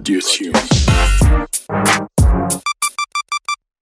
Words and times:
رادیو 0.00 0.20
تیون. 0.20 0.52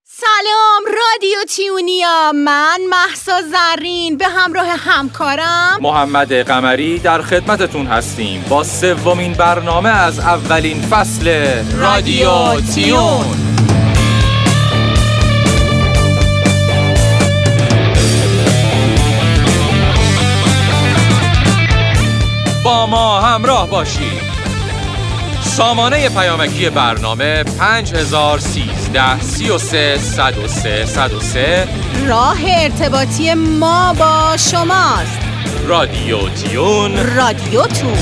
سلام 0.04 0.82
رادیو 0.86 1.44
تیونیا. 1.48 2.32
من 2.32 2.80
محسا 2.90 3.42
زرین 3.42 4.16
به 4.16 4.28
همراه 4.28 4.66
همکارم. 4.66 5.78
محمد 5.80 6.32
قمری 6.32 6.98
در 6.98 7.22
خدمتتون 7.22 7.86
هستیم 7.86 8.44
با 8.48 8.64
سومین 8.64 9.32
برنامه 9.32 9.88
از 9.88 10.18
اولین 10.18 10.82
فصل 10.82 11.48
رادیو 11.76 12.60
تیون. 12.60 13.26
با 22.64 22.86
ما 22.86 23.20
همراه 23.20 23.70
باشید. 23.70 24.17
سامانه 25.58 26.08
پیامکی 26.08 26.70
برنامه 26.70 27.42
5013 27.42 29.20
33 29.20 29.98
103 29.98 30.86
103 30.86 31.68
راه 32.06 32.38
ارتباطی 32.48 33.34
ما 33.34 33.94
با 33.98 34.36
شماست. 34.36 35.18
رادیو 35.66 36.28
تیون. 36.28 37.16
رادیو 37.16 37.62
تو 37.62 37.92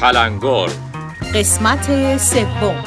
تلنگر 0.00 0.68
قسمت 1.34 2.16
سوم. 2.16 2.84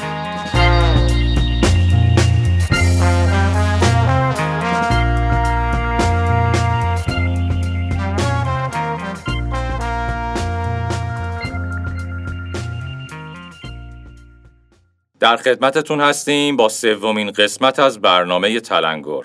در 15.20 15.36
خدمتتون 15.36 16.00
هستیم 16.00 16.56
با 16.56 16.68
سومین 16.68 17.30
قسمت 17.30 17.78
از 17.78 18.00
برنامه 18.00 18.60
تلنگر 18.60 19.22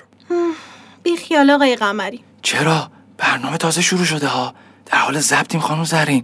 بی 1.03 1.17
خیال 1.17 1.49
آقای 1.49 1.75
قمری. 1.75 2.23
چرا؟ 2.41 2.91
برنامه 3.17 3.57
تازه 3.57 3.81
شروع 3.81 4.05
شده 4.05 4.27
ها. 4.27 4.53
در 4.91 4.97
حال 4.97 5.19
ضبطیم 5.19 5.61
خانم 5.61 5.83
زرین. 5.83 6.23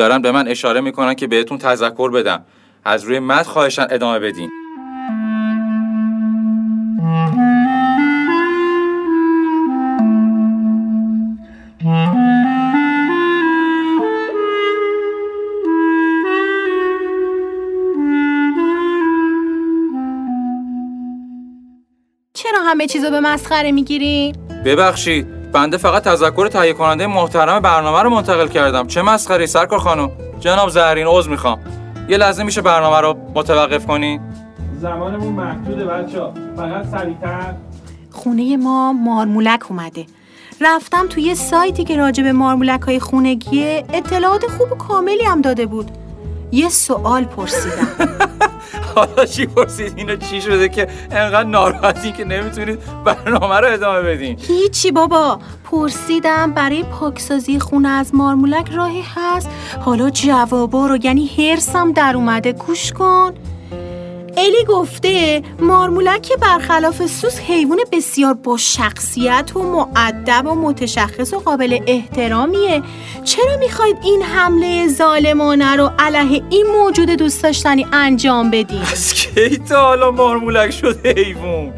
دارن 0.00 0.22
به 0.22 0.32
من 0.32 0.48
اشاره 0.48 0.80
می‌کنن 0.80 1.14
که 1.14 1.26
بهتون 1.26 1.58
تذکر 1.58 2.10
بدم. 2.10 2.44
از 2.84 3.04
روی 3.04 3.18
مد 3.18 3.46
خواهشن 3.46 3.86
ادامه 3.90 4.18
بدین. 4.18 4.50
چرا 22.34 22.58
همه 22.64 22.86
چیزو 22.86 23.10
به 23.10 23.20
مسخره 23.20 23.72
می‌گیرین؟ 23.72 24.36
ببخشید. 24.64 25.39
بنده 25.52 25.76
فقط 25.76 26.02
تذکر 26.02 26.48
تهیه 26.48 26.72
کننده 26.72 27.06
محترم 27.06 27.60
برنامه 27.60 28.02
رو 28.02 28.10
منتقل 28.10 28.48
کردم. 28.48 28.86
چه 28.86 29.02
مسخره 29.02 29.46
سرکار 29.46 29.78
خانم. 29.78 30.10
جناب 30.40 30.68
زهرین 30.68 31.06
عذر 31.06 31.30
می‌خوام. 31.30 31.58
یه 32.08 32.16
لحظه 32.16 32.42
میشه 32.42 32.60
برنامه 32.62 33.00
رو 33.00 33.16
متوقف 33.34 33.86
کنی؟ 33.86 34.20
زمانمون 34.80 35.32
محدوده 35.32 35.84
بچه 35.84 36.22
فقط 36.56 36.86
سریعتر. 36.90 37.54
خونه 38.10 38.56
ما 38.56 38.92
مارمولک 38.92 39.70
اومده. 39.70 40.06
رفتم 40.60 41.06
توی 41.06 41.22
یه 41.22 41.34
سایتی 41.34 41.84
که 41.84 41.96
راجع 41.96 42.22
به 42.22 42.32
مارمولک 42.32 42.80
های 42.80 43.00
خونگیه 43.00 43.84
اطلاعات 43.92 44.46
خوب 44.46 44.72
و 44.72 44.74
کاملی 44.74 45.24
هم 45.24 45.40
داده 45.40 45.66
بود. 45.66 45.90
یه 46.52 46.68
سوال 46.68 47.24
پرسیدم. 47.24 47.88
حالا 48.94 49.24
چی 49.24 49.46
پرسید؟ 49.46 49.92
اینو 49.96 50.16
چی 50.16 50.40
شده 50.40 50.68
که 50.68 50.88
انقدر 51.10 51.48
ناراحتین 51.48 52.12
که 52.12 52.24
نمی‌تونید 52.24 52.78
برنامه 53.04 53.60
رو 53.60 53.72
ادامه 53.72 54.02
بدین؟ 54.02 54.38
هیچی 54.40 54.90
بابا. 54.90 55.40
پرسیدم 55.64 56.52
برای 56.52 56.82
پاکسازی 56.82 57.60
خونه 57.60 57.88
از 57.88 58.14
مارمولک 58.14 58.70
راهی 58.72 59.04
هست. 59.14 59.50
حالا 59.80 60.10
جوابا 60.10 60.86
رو 60.86 60.98
یعنی 61.02 61.26
هرسم 61.26 61.92
در 61.92 62.12
اومده. 62.16 62.52
گوش 62.52 62.92
کن. 62.92 63.34
الی 64.40 64.64
گفته 64.68 65.42
مارمولک 65.58 66.32
برخلاف 66.40 67.06
سوس 67.06 67.38
حیوان 67.40 67.78
بسیار 67.92 68.34
با 68.34 68.56
شخصیت 68.56 69.56
و 69.56 69.62
معدب 69.62 70.46
و 70.46 70.54
متشخص 70.54 71.32
و 71.34 71.38
قابل 71.38 71.78
احترامیه. 71.86 72.82
چرا 73.24 73.56
می‌خواید 73.60 73.96
این 74.04 74.22
حمله 74.22 74.88
ظالمانه 74.88 75.76
رو 75.76 75.90
علیه 75.98 76.42
این 76.50 76.66
موجود 76.78 77.10
دوست 77.10 77.42
داشتنی 77.42 77.86
انجام 77.92 78.50
بدین؟ 78.50 78.82
از 78.92 79.14
کی 79.14 79.58
تا 79.58 79.80
حالا 79.80 80.10
مارمولک 80.10 80.70
شده 80.70 81.14
حیوان؟ 81.24 81.72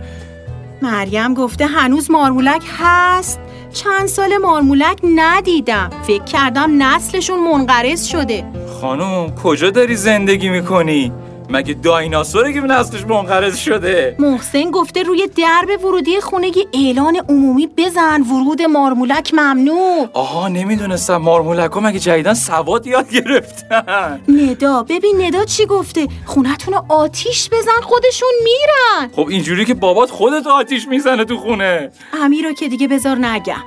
مریم 0.83 1.35
گفته 1.35 1.67
هنوز 1.67 2.11
مارمولک 2.11 2.63
هست. 2.79 3.41
چند 3.73 4.07
سال 4.07 4.37
مارمولک 4.37 4.99
ندیدم. 5.17 5.91
فکر 6.07 6.25
کردم 6.25 6.83
نسلشون 6.83 7.41
منقرض 7.41 8.05
شده. 8.05 8.45
خانم 8.81 9.35
کجا 9.35 9.71
داری 9.71 9.97
زندگی 9.97 10.49
می‌کنی؟ 10.49 11.13
مگه 11.53 11.75
دایناسوره 11.75 12.53
که 12.53 12.61
نسلش 12.61 13.05
منقرض 13.07 13.57
شده؟ 13.57 14.17
محسن 14.19 14.71
گفته 14.71 15.03
روی 15.03 15.27
درب 15.37 15.85
ورودی 15.85 16.21
خونه 16.21 16.47
یه 16.47 16.67
اعلان 16.75 17.17
عمومی 17.29 17.67
بزن 17.67 18.23
ورود 18.23 18.63
مارمولک 18.63 19.35
ممنوع. 19.35 20.09
آها 20.13 20.49
نمی‌دونستم. 20.49 21.17
مارمولک 21.17 21.71
ها 21.71 21.81
مگه 21.81 21.99
جدیدن 21.99 22.35
سواد 22.35 22.87
یاد 22.87 23.11
گرفتن؟ 23.11 24.21
ندا 24.29 24.83
ببین 24.83 25.23
ندا 25.23 25.45
چی 25.45 25.67
گفته. 25.67 26.09
خونتون 26.25 26.75
آتیش 26.89 27.49
بزن 27.49 27.81
خودشون 27.83 28.33
میرن. 28.45 29.11
خب 29.17 29.29
اینجوری 29.29 29.65
که 29.65 29.75
بابات 29.75 30.11
خودت 30.11 30.47
آتیش 30.47 30.89
می‌زنه 30.89 31.25
تو 31.25 31.39
خونه. 31.39 31.91
امیر 32.23 32.47
رو 32.47 32.53
که 32.53 32.69
دیگه 32.69 32.89
بذار 32.89 33.17
نگم. 33.19 33.65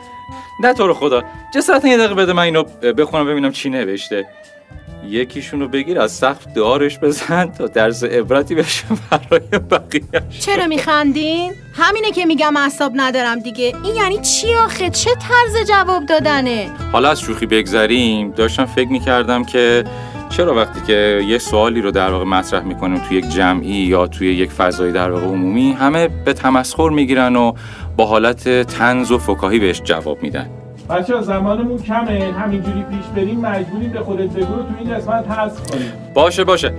نه 0.60 0.74
تو 0.74 0.88
رو 0.88 0.94
خدا. 0.94 1.24
جسارتا 1.56 1.88
یه 1.88 1.98
دقیقه 1.98 2.14
بده 2.14 2.34
من 2.34 2.44
اینو 2.44 2.64
بخونم 2.98 3.26
ببینم 3.26 3.52
چی 3.52 3.70
نوشته. 3.70 4.28
یکیشونو 5.10 5.68
بگیر 5.68 6.00
از 6.00 6.12
سقف 6.12 6.46
دارش 6.56 7.00
بزن 7.00 7.46
تا 7.46 7.68
درس 7.68 8.04
عبرتی 8.04 8.56
بشه 8.56 8.84
برای 9.12 9.40
بقیه 9.72 10.24
چرا 10.40 10.68
میخندین؟ 10.68 11.54
همینه 11.74 12.12
که 12.12 12.26
میگم 12.26 12.58
اعصاب 12.58 12.92
ندارم 12.96 13.40
دیگه. 13.40 13.74
این 13.84 13.96
یعنی 13.96 14.18
چی 14.18 14.54
آخه؟ 14.54 14.90
چه 14.90 15.10
طرز 15.10 15.68
جواب 15.68 16.06
دادنه؟ 16.06 16.70
حالا 16.92 17.10
از 17.10 17.22
شوخی 17.22 17.46
بگذریم. 17.46 18.32
داشتم 18.32 18.66
فکر 18.66 18.90
می‌کردم 18.90 19.44
که 19.44 19.84
چرا 20.30 20.56
وقتی 20.56 20.82
که 20.88 21.22
یه 21.28 21.38
سوالی 21.38 21.82
رو 21.82 21.92
در 21.92 22.12
واقع 22.12 22.26
مطرح 22.26 22.64
می‌کنیم 22.64 22.98
توی 22.98 23.18
یک 23.18 23.30
جمعی 23.30 23.74
یا 23.74 24.08
توی 24.08 24.34
یک 24.34 24.52
فضای 24.52 24.92
در 24.92 25.12
واقع 25.12 25.26
عمومی 25.26 25.72
همه 25.72 26.08
به 26.08 26.34
تمسخر 26.34 26.90
می‌گیرن 26.90 27.36
و 27.36 27.54
با 27.98 28.06
حالت 28.06 28.68
تنز 28.68 29.12
و 29.12 29.18
فکاهی 29.18 29.60
بهش 29.60 29.82
جواب 29.82 30.24
میدن. 30.24 30.50
بچه 30.90 31.22
زمانمون 31.22 31.78
کمه. 31.78 32.34
همینجوری 32.40 32.84
پیش 32.84 33.06
بریم 33.16 33.40
مجبوریم 33.40 33.92
به 33.92 34.00
خودت 34.00 34.30
بگو 34.30 34.56
رو 34.56 34.64
تو 34.64 34.70
این 34.80 34.94
قسمت 34.94 35.32
حذف 35.32 35.72
کنیم. 35.72 35.92
باشه 36.14 36.44
باشه. 36.44 36.74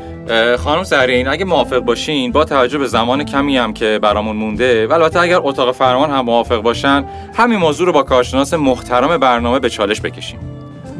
خانم 0.58 0.84
سرین 0.84 1.28
اگه 1.28 1.44
موافق 1.44 1.78
باشین 1.78 2.32
با 2.32 2.44
توجه 2.44 2.78
به 2.78 2.86
زمان 2.86 3.24
کمی 3.24 3.56
هم 3.56 3.72
که 3.72 3.98
برامون 4.02 4.36
مونده 4.36 4.86
و 4.86 4.92
البته 4.92 5.20
اگر 5.20 5.38
اتاق 5.42 5.74
فرمان 5.74 6.10
هم 6.10 6.20
موافق 6.20 6.62
باشن 6.62 7.04
همین 7.34 7.58
موضوع 7.58 7.86
رو 7.86 7.92
با 7.92 8.02
کارشناس 8.02 8.54
محترم 8.54 9.18
برنامه 9.18 9.58
به 9.58 9.70
چالش 9.70 10.00
بکشیم. 10.00 10.38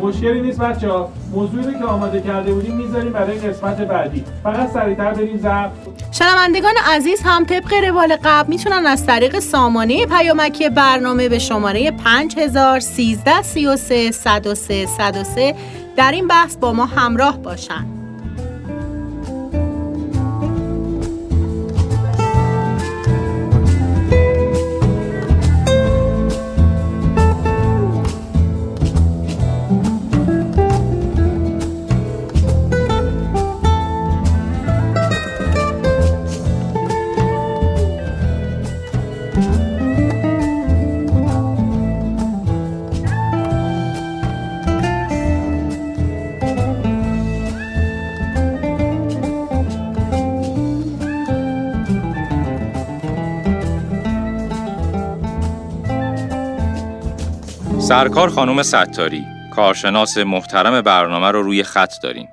مشکلی 0.00 0.40
نیست 0.40 0.60
بچه 0.60 0.90
ها 0.90 1.08
موضوعی 1.32 1.78
که 1.78 1.84
آماده 1.84 2.20
کرده 2.20 2.52
بودیم 2.52 2.76
می‌ذاریم 2.76 3.12
برای 3.12 3.38
قسمت 3.38 3.76
بعدی. 3.76 4.24
فقط 4.42 4.70
سریعتر 4.70 5.14
بریم 5.14 5.36
ضبط. 5.36 5.95
شنوندگان 6.18 6.74
عزیز 6.86 7.22
هم 7.24 7.44
طبق 7.44 7.74
روال 7.74 8.16
قبل 8.24 8.48
می‌تونن 8.48 8.86
از 8.86 9.06
طریق 9.06 9.38
سامانه 9.38 10.06
پیامکی 10.06 10.68
برنامه 10.68 11.28
به 11.28 11.38
شماره 11.38 11.90
5013 11.90 13.42
33 13.42 14.10
103 14.10 14.86
103 14.86 15.54
در 15.96 16.12
این 16.12 16.28
بحث 16.28 16.56
با 16.56 16.72
ما 16.72 16.86
همراه 16.86 17.38
باشن. 17.38 17.95
سرکار 57.88 58.28
خانم 58.28 58.62
ستاری 58.62 59.26
کارشناس 59.56 60.18
محترم 60.18 60.80
برنامه 60.80 61.30
رو 61.30 61.42
روی 61.42 61.62
خط 61.62 61.92
داریم. 62.02 62.28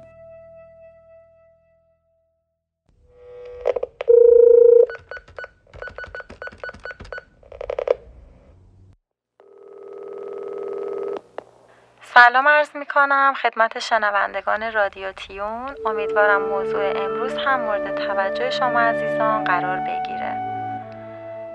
سلام 12.02 12.48
عرض 12.48 12.76
می 12.76 12.86
کنم 12.86 13.34
خدمت 13.42 13.80
شنوندگان 13.80 14.72
رادیو 14.74 15.12
تیون. 15.12 15.76
امیدوارم 15.86 16.42
موضوع 16.42 16.94
امروز 16.96 17.34
هم 17.46 17.62
مورد 17.62 18.08
توجه 18.08 18.50
شما 18.50 18.80
عزیزان 18.80 19.44
قرار 19.44 19.80
بگیره. 19.80 20.53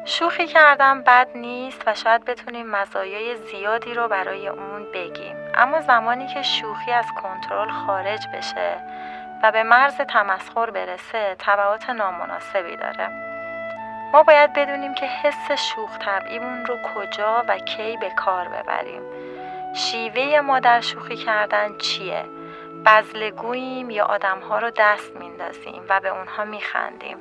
شوخی 0.08 0.46
کردم 0.46 1.02
بد 1.02 1.28
نیست 1.34 1.82
و 1.86 1.94
شاید 1.94 2.24
بتونیم 2.24 2.66
مزایای 2.66 3.36
زیادی 3.36 3.94
رو 3.94 4.08
برای 4.08 4.48
اون 4.48 4.86
بگیم. 4.94 5.36
اما 5.54 5.80
زمانی 5.80 6.26
که 6.26 6.42
شوخی 6.42 6.92
از 6.92 7.06
کنترل 7.22 7.70
خارج 7.70 8.26
بشه 8.34 8.76
و 9.42 9.52
به 9.52 9.62
مرز 9.62 9.96
تمسخر 9.96 10.70
برسه 10.70 11.36
تبعات 11.38 11.90
نامناسبی 11.90 12.76
داره. 12.76 13.08
ما 14.12 14.22
باید 14.22 14.52
بدونیم 14.52 14.94
که 14.94 15.06
حس 15.06 15.52
شوخ 15.52 15.98
طبعیمون 15.98 16.66
رو 16.66 16.76
کجا 16.94 17.44
و 17.48 17.58
کی 17.58 17.96
به 17.96 18.10
کار 18.10 18.48
ببریم. 18.48 19.02
شیوه 19.74 20.40
ما 20.40 20.60
در 20.60 20.80
شوخی 20.80 21.16
کردن 21.16 21.78
چیه؟ 21.78 22.24
بزلگوییم 22.86 23.90
یا 23.90 24.04
آدمها 24.04 24.58
رو 24.58 24.70
دست 24.70 25.16
میندازیم 25.16 25.82
و 25.88 26.00
به 26.00 26.08
اونها 26.08 26.44
میخندیم؟ 26.44 27.16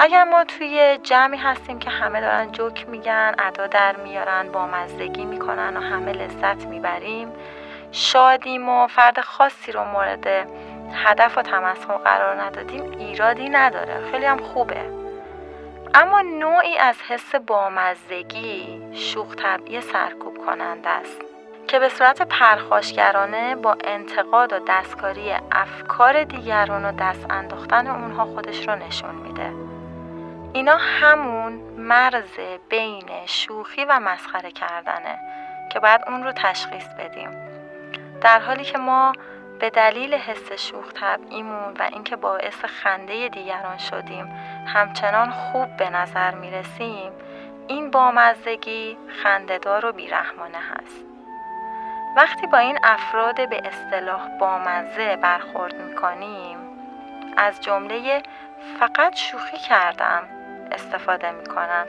اگر 0.00 0.24
ما 0.24 0.44
توی 0.44 0.98
جمعی 1.02 1.38
هستیم 1.38 1.78
که 1.78 1.90
همه 1.90 2.20
دارن 2.20 2.52
جوک 2.52 2.88
میگن 2.88 3.34
ادا 3.38 3.66
در 3.66 3.96
میارن 3.96 4.52
با 4.52 4.66
مزدگی 4.66 5.24
می‌کنن 5.24 5.76
و 5.76 5.80
همه 5.80 6.12
لذت 6.12 6.66
می‌بریم 6.66 7.32
شادیم 7.92 8.68
و 8.68 8.86
فرد 8.86 9.20
خاصی 9.20 9.72
رو 9.72 9.84
مورد 9.84 10.26
هدف 10.92 11.38
و 11.38 11.42
تمسخر 11.42 11.96
قرار 11.96 12.40
ندادیم 12.42 12.90
ایرادی 12.98 13.48
نداره. 13.48 14.10
خیلی 14.10 14.26
هم 14.26 14.38
خوبه. 14.38 14.80
اما 15.94 16.20
نوعی 16.20 16.78
از 16.78 16.96
حس 17.08 17.34
بامزدگی 17.34 18.82
شوخ 18.94 19.34
طبعی 19.34 19.80
سرکوب 19.80 20.46
کننده 20.46 20.88
است 20.88 21.20
که 21.68 21.78
به 21.78 21.88
صورت 21.88 22.22
پرخاشگرانه 22.22 23.56
با 23.56 23.76
انتقاد 23.84 24.52
و 24.52 24.58
دستکاری 24.68 25.32
افکار 25.52 26.24
دیگران 26.24 26.84
و 26.84 26.92
دست 26.92 27.26
انداختن 27.30 27.86
اونها 27.86 28.24
خودش 28.24 28.68
رو 28.68 28.74
نشون 28.74 29.14
میده. 29.14 29.67
اینا 30.52 30.76
همون 30.76 31.52
مرز 31.78 32.38
بین 32.68 33.26
شوخی 33.26 33.84
و 33.84 34.00
مسخره 34.00 34.50
کردنه 34.50 35.18
که 35.72 35.80
باید 35.80 36.00
اون 36.06 36.24
رو 36.24 36.32
تشخیص 36.32 36.88
بدیم. 36.88 37.30
در 38.20 38.40
حالی 38.40 38.64
که 38.64 38.78
ما 38.78 39.12
به 39.60 39.70
دلیل 39.70 40.14
حس 40.14 40.52
شوخ 40.52 40.92
طبعیمون 40.92 41.74
و 41.78 41.82
اینکه 41.92 42.16
باعث 42.16 42.64
خنده 42.64 43.28
دیگران 43.28 43.78
شدیم 43.78 44.26
همچنان 44.66 45.30
خوب 45.30 45.76
به 45.76 45.90
نظر 45.90 46.34
می‌رسیم 46.34 47.12
این 47.68 47.90
بامزدگی 47.90 48.98
خندهدار 49.22 49.86
و 49.86 49.92
بیرحمانه 49.92 50.58
هست. 50.58 51.04
وقتی 52.16 52.46
با 52.46 52.58
این 52.58 52.78
افراد 52.82 53.48
به 53.48 53.62
اصطلاح 53.64 54.28
بامزه 54.38 55.16
برخورد 55.16 55.74
می‌کنیم 55.74 56.58
از 57.36 57.60
جمله 57.60 58.22
فقط 58.80 59.16
شوخی 59.16 59.56
کردم 59.56 60.37
استفاده 60.72 61.30
می‌کنن 61.30 61.86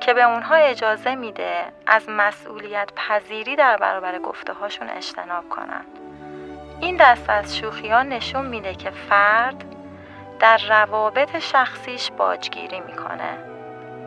که 0.00 0.14
به 0.14 0.22
اونها 0.22 0.54
اجازه 0.54 1.14
میده 1.14 1.64
از 1.86 2.08
مسئولیت 2.08 2.88
پذیری 2.96 3.56
در 3.56 3.76
برابر 3.76 4.18
گفته 4.18 4.52
هاشون 4.52 4.90
اجتناب 4.90 5.48
کنن. 5.48 5.84
این 6.80 6.96
دست 6.96 7.30
از 7.30 7.56
شوخی 7.56 7.88
ها 7.88 8.02
نشون 8.02 8.46
میده 8.46 8.74
که 8.74 8.90
فرد 8.90 9.64
در 10.40 10.60
روابط 10.68 11.38
شخصیش 11.38 12.10
باجگیری 12.10 12.80
می‌کنه. 12.80 13.38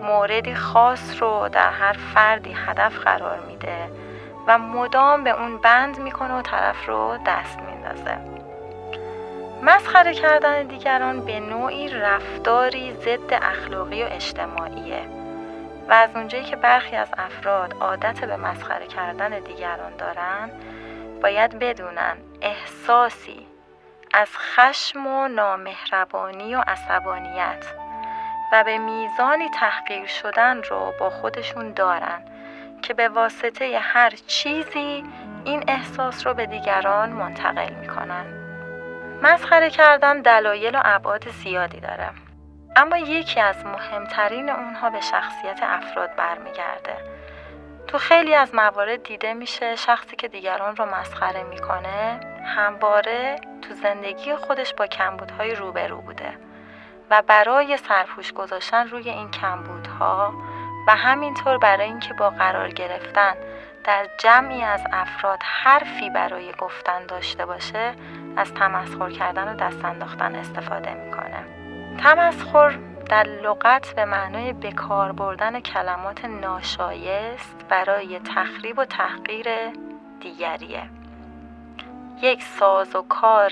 موردی 0.01 0.55
خاص 0.55 1.21
رو 1.21 1.49
در 1.49 1.69
هر 1.69 1.93
فردی 1.93 2.53
هدف 2.53 2.99
قرار 2.99 3.39
میده 3.39 3.91
و 4.47 4.57
مدام 4.57 5.23
به 5.23 5.29
اون 5.29 5.57
بند 5.57 5.99
می‌کنه 5.99 6.33
و 6.33 6.41
طرف 6.41 6.85
رو 6.85 7.17
دست 7.25 7.59
میندازه. 7.59 8.36
مسخره 9.61 10.13
کردن 10.13 10.63
دیگران 10.63 11.25
به 11.25 11.39
نوعی 11.39 11.89
رفتاری 11.89 12.93
ضد 12.93 13.33
اخلاقی 13.33 14.03
و 14.03 14.07
اجتماعیه. 14.11 15.01
و 15.89 15.93
از 15.93 16.09
اونجایی 16.15 16.43
که 16.43 16.55
برخی 16.55 16.95
از 16.95 17.09
افراد 17.17 17.73
عادت 17.79 18.25
به 18.25 18.35
مسخره 18.35 18.87
کردن 18.87 19.39
دیگران 19.39 19.95
دارن 19.97 20.51
باید 21.21 21.59
بدونن 21.59 22.17
احساسی 22.41 23.47
از 24.13 24.29
خشم 24.37 25.07
و 25.07 25.27
نامهربانی 25.27 26.55
و 26.55 26.63
عصبانیت 26.67 27.65
و 28.53 28.63
به 28.63 28.77
میزانی 28.77 29.49
تحقیر 29.49 30.05
شدن 30.05 30.63
رو 30.63 30.93
با 30.99 31.09
خودشون 31.09 31.71
دارن 31.71 32.21
که 32.81 32.93
به 32.93 33.09
واسطه 33.09 33.79
هر 33.81 34.09
چیزی 34.27 35.03
این 35.45 35.63
احساس 35.67 36.27
رو 36.27 36.33
به 36.33 36.45
دیگران 36.45 37.09
منتقل 37.09 37.73
می‌کنن. 37.73 38.36
مسخره 39.21 39.69
کردن 39.69 40.21
دلایل 40.21 40.75
و 40.75 40.81
ابعاد 40.85 41.29
زیادی 41.29 41.79
داره. 41.79 42.09
اما 42.75 42.97
یکی 42.97 43.39
از 43.39 43.65
مهمترین 43.65 44.49
اونها 44.49 44.89
به 44.89 45.01
شخصیت 45.01 45.59
افراد 45.63 46.15
برمیگرده. 46.15 46.97
تو 47.87 47.97
خیلی 47.97 48.35
از 48.35 48.55
موارد 48.55 49.03
دیده 49.03 49.33
میشه 49.33 49.75
شخصی 49.75 50.15
که 50.15 50.27
دیگران 50.27 50.75
رو 50.75 50.85
مسخره 50.85 51.43
می‌کنه 51.43 52.19
همواره 52.45 53.35
تو 53.61 53.73
زندگی 53.73 54.35
خودش 54.35 54.73
با 54.73 54.87
کمبودهای 54.87 55.55
روبرو 55.55 56.01
بوده 56.01 56.37
و 57.09 57.21
برای 57.27 57.77
سرپوش 57.77 58.33
گذاشتن 58.33 58.87
روی 58.87 59.09
این 59.09 59.31
کمبودها 59.31 60.33
و 60.87 60.95
همینطور 60.95 61.57
برای 61.57 61.87
اینکه 61.87 62.13
با 62.13 62.29
قرار 62.29 62.69
گرفتن 62.69 63.33
در 63.83 64.07
جمعی 64.19 64.63
از 64.63 64.83
افراد 64.93 65.39
حرفی 65.43 66.09
برای 66.09 66.51
گفتن 66.51 67.05
داشته 67.05 67.45
باشه 67.45 67.93
از 68.37 68.53
تمسخر 68.53 69.09
کردن 69.09 69.53
و 69.53 69.55
دست 69.55 69.85
انداختن 69.85 70.35
استفاده 70.35 70.93
می‌کنه. 70.93 71.45
تمسخر 71.97 72.79
در 73.09 73.23
لغت 73.23 73.95
به 73.95 74.05
معنای 74.05 74.53
بکار 74.53 75.11
بردن 75.11 75.59
کلمات 75.59 76.25
ناشایست 76.25 77.65
برای 77.69 78.19
تخریب 78.19 78.79
و 78.79 78.85
تحقیر 78.85 79.47
دیگریه. 80.19 80.83
یک 82.21 82.43
ساز 82.43 82.95
و 82.95 83.01
کار 83.01 83.51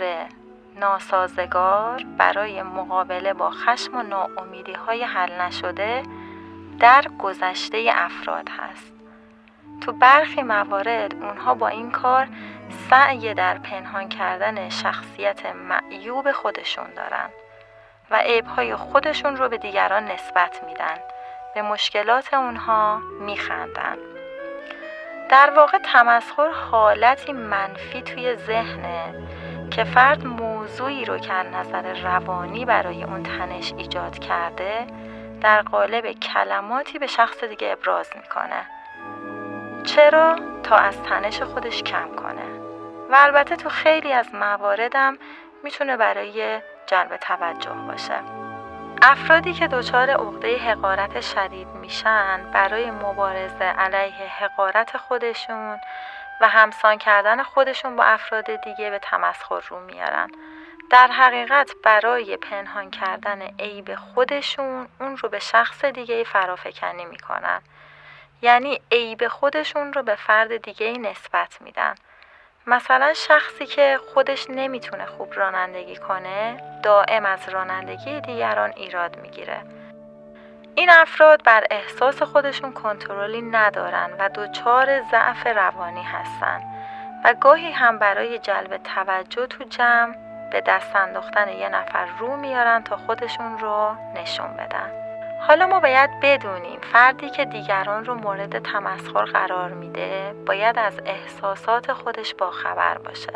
ناسازگار 0.80 2.06
برای 2.18 2.64
مقابله 2.64 3.34
با 3.34 3.50
خشم 3.50 3.98
و 3.98 4.04
ناامیدی 4.04 4.74
های 4.74 5.04
حل 5.04 5.42
نشده 5.42 6.04
در 6.80 7.06
گذشته 7.20 7.90
افراد 7.96 8.50
هست. 8.50 8.95
تو 9.82 9.92
برخی 9.92 10.44
موارد 10.44 11.14
اونها 11.24 11.54
با 11.54 11.68
این 11.68 11.92
کار 11.92 12.28
سعی 12.90 13.34
در 13.34 13.58
پنهان 13.58 14.10
کردن 14.10 14.70
شخصیت 14.70 15.46
معیوب 15.46 16.32
خودشون 16.32 16.88
دارن 16.96 17.30
و 18.12 18.16
عیبهای 18.16 18.76
خودشون 18.76 19.38
رو 19.38 19.50
به 19.50 19.58
دیگران 19.58 20.04
نسبت 20.04 20.64
میدن. 20.68 20.98
به 21.56 21.62
مشکلات 21.62 22.34
اونها 22.34 23.02
میخندن. 23.20 23.98
در 25.30 25.50
واقع 25.56 25.78
تمسخر 25.78 26.50
حالتی 26.50 27.34
منفی 27.34 28.02
توی 28.02 28.36
ذهنه 28.36 29.28
که 29.72 29.84
فرد 29.84 30.26
موضوعی 30.26 31.06
رو 31.06 31.18
که 31.18 31.34
از 31.34 31.48
نظر 31.48 32.02
روانی 32.02 32.66
برای 32.66 33.04
اون 33.04 33.24
تنش 33.24 33.74
ایجاد 33.78 34.20
کرده 34.20 34.88
در 35.42 35.62
قالب 35.62 36.12
کلماتی 36.12 37.00
به 37.00 37.08
شخص 37.08 37.44
دیگه 37.44 37.72
ابراز 37.72 38.10
می‌کنه. 38.16 38.68
چرا؟ 39.86 40.36
تا 40.64 40.76
از 40.76 41.04
تنش 41.04 41.42
خودش 41.42 41.84
کم 41.84 42.16
کنه؟ 42.16 42.60
و 43.10 43.16
البته 43.20 43.56
تو 43.56 43.70
خیلی 43.70 44.14
از 44.14 44.36
مواردم 44.36 45.18
می‌تونه 45.64 45.98
برای 45.98 46.62
جلب 46.88 47.18
توجه 47.18 47.74
باشه. 47.88 48.20
افرادی 49.02 49.54
که 49.54 49.68
دچار 49.68 50.10
عقده 50.10 50.58
حقارت 50.58 51.22
شدید 51.22 51.68
میشن 51.68 52.52
برای 52.54 52.92
مبارزه 52.92 53.64
علیه 53.64 54.28
حقارت 54.40 54.98
خودشون 54.98 55.80
و 56.42 56.50
همسان 56.50 56.98
کردن 56.98 57.44
خودشون 57.44 57.96
با 57.96 58.04
افراد 58.04 58.56
دیگه 58.56 58.90
به 58.90 59.00
تمسخر 59.00 59.62
رو 59.70 59.80
میارن. 59.80 60.32
در 60.92 61.08
حقیقت 61.08 61.72
برای 61.84 62.38
پنهان 62.38 62.92
کردن 62.92 63.42
عیب 63.60 63.96
خودشون 63.96 64.88
اون 65.00 65.18
رو 65.18 65.30
به 65.30 65.40
شخص 65.40 65.86
دیگه 65.86 66.24
فرافکنی 66.24 67.06
می‌کنن. 67.06 67.62
یعنی 68.46 68.82
عیب 68.92 69.28
خودشون 69.28 69.94
رو 69.94 70.04
به 70.04 70.16
فرد 70.16 70.58
دیگه 70.58 70.92
نسبت 70.92 71.62
میدن. 71.62 71.96
مثلا 72.68 73.14
شخصی 73.14 73.66
که 73.66 74.00
خودش 74.14 74.46
نمی‌تونه 74.50 75.06
خوب 75.06 75.34
رانندگی 75.34 75.96
کنه 75.96 76.58
دائم 76.84 77.26
از 77.26 77.50
رانندگی 77.50 78.22
دیگران 78.22 78.74
ایراد 78.76 79.18
می‌گیره. 79.18 79.62
این 80.76 80.90
افراد 80.90 81.44
بر 81.44 81.64
احساس 81.72 82.22
خودشون 82.22 82.74
کنترلی 82.74 83.42
ندارن 83.42 84.10
و 84.20 84.30
دچار 84.30 85.02
ضعف 85.12 85.48
روانی 85.48 86.04
هستن 86.04 86.62
و 87.24 87.34
گاهی 87.34 87.72
هم 87.72 88.00
برای 88.00 88.40
جلب 88.40 88.78
توجه 88.78 89.48
تو 89.48 89.64
جمع 89.64 90.16
به 90.52 90.62
دست 90.62 90.96
انداختن 90.96 91.50
یه 91.50 91.70
نفر 91.70 92.06
رو 92.06 92.36
میارن 92.36 92.84
تا 92.84 92.98
خودشون 92.98 93.60
رو 93.60 93.96
نشون 94.16 94.58
بدن. 94.58 95.05
حالا 95.48 95.68
ما 95.68 95.80
باید 95.80 96.10
بدونیم 96.22 96.80
فردی 96.94 97.30
که 97.30 97.46
دیگران 97.46 98.06
رو 98.06 98.16
مورد 98.16 98.60
تمسخر 98.60 99.26
قرار 99.26 99.70
میده 99.70 100.36
باید 100.46 100.80
از 100.80 101.00
احساسات 101.06 101.94
خودش 101.94 102.34
باخبر 102.34 102.98
باشه 102.98 103.34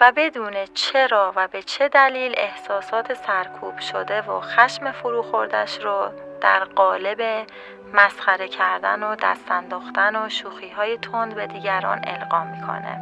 و 0.00 0.12
بدونه 0.16 0.66
چرا 0.74 1.32
و 1.36 1.48
به 1.48 1.62
چه 1.62 1.88
دلیل 1.88 2.34
احساسات 2.36 3.14
سرکوب 3.14 3.78
شده 3.78 4.20
و 4.20 4.40
خشم 4.40 4.92
فرو 4.92 5.22
خوردش 5.22 5.78
رو 5.84 6.10
در 6.40 6.64
قالب 6.64 7.46
مسخره 7.94 8.48
کردن 8.48 9.02
و 9.02 9.16
دست 9.16 9.50
انداختن 9.50 10.16
و 10.16 10.28
شوخی 10.28 10.70
های 10.70 10.98
تند 10.98 11.34
به 11.34 11.46
دیگران 11.46 12.00
القا 12.06 12.44
می‌کنه. 12.44 13.00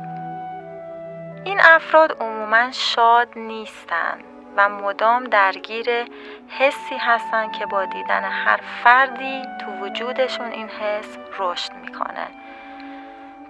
این 1.45 1.61
افراد 1.63 2.17
عموما 2.21 2.71
شاد 2.71 3.29
نیستن. 3.37 4.32
و 4.57 4.69
مدام 4.69 5.25
درگیر 5.25 5.87
حسی 6.49 6.97
هستن 7.01 7.51
که 7.51 7.67
با 7.67 7.85
دیدن 7.85 8.25
هر 8.25 8.61
فردی 8.85 9.43
تو 9.61 9.73
وجودشون 9.73 10.47
این 10.47 10.69
حس 10.69 11.19
رشد 11.39 11.73
می‌کنه. 11.73 12.27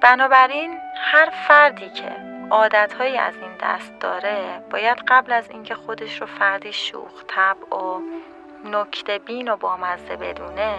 بنابراین 0.01 0.79
هر 0.97 1.31
فردی 1.49 1.91
که 1.91 2.17
عادتهایی 2.51 3.19
از 3.19 3.35
این 3.37 3.53
دست 3.63 4.01
داره 4.01 4.65
باید 4.71 4.99
قبل 5.09 5.33
از 5.33 5.51
اینکه 5.51 5.75
خودش 5.75 6.21
رو 6.21 6.27
فردی 6.27 6.73
شوخ 6.73 7.25
طبع 7.29 7.77
و 7.77 8.01
نکته 8.65 9.19
بین 9.19 9.49
و 9.49 9.57
بامزه 9.57 10.17
بدونه 10.17 10.75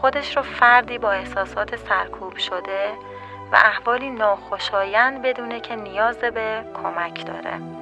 خودش 0.00 0.36
رو 0.36 0.42
فردی 0.42 0.98
با 0.98 1.12
احساسات 1.12 1.76
سرکوب 1.76 2.36
شده 2.36 2.92
و 3.52 3.56
احوالی 3.56 4.10
ناخوشایند 4.10 5.22
بدونه 5.22 5.60
که 5.60 5.76
نیاز 5.76 6.18
به 6.18 6.64
کمک 6.74 7.26
داره. 7.26 7.81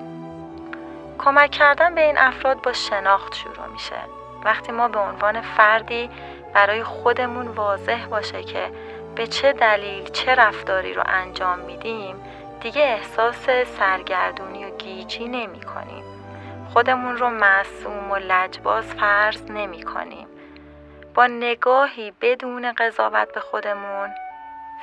کمک 1.25 1.50
کردن 1.50 1.95
به 1.95 2.00
این 2.00 2.19
افراد 2.19 2.62
با 2.62 2.73
شناخت 2.73 3.35
شروع 3.35 3.67
میشه 3.67 3.97
وقتی 4.45 4.73
ما 4.73 4.89
به 4.89 4.99
عنوان 4.99 5.41
فردی 5.41 6.11
برای 6.55 6.85
خودمون 6.85 7.49
واضح 7.49 8.07
باشه 8.07 8.43
که 8.43 8.71
به 9.15 9.27
چه 9.27 9.53
دلیل 9.53 10.05
چه 10.05 10.35
رفتاری 10.35 10.95
رو 10.95 11.03
انجام 11.07 11.59
میدیم 11.59 12.17
دیگه 12.61 12.83
احساس 12.83 13.47
سرگردونی 13.79 14.65
و 14.65 14.77
گیجی 14.77 15.29
نمی 15.29 15.61
کنیم. 15.61 16.05
خودمون 16.73 17.17
رو 17.17 17.31
معصوم 17.31 18.11
و 18.11 18.17
لجباز 18.17 18.85
فرض 18.85 19.50
نمی 19.50 19.83
کنیم. 19.83 20.27
با 21.15 21.27
نگاهی 21.27 22.12
بدون 22.21 22.73
قضاوت 22.73 23.33
به 23.35 23.41
خودمون 23.41 24.11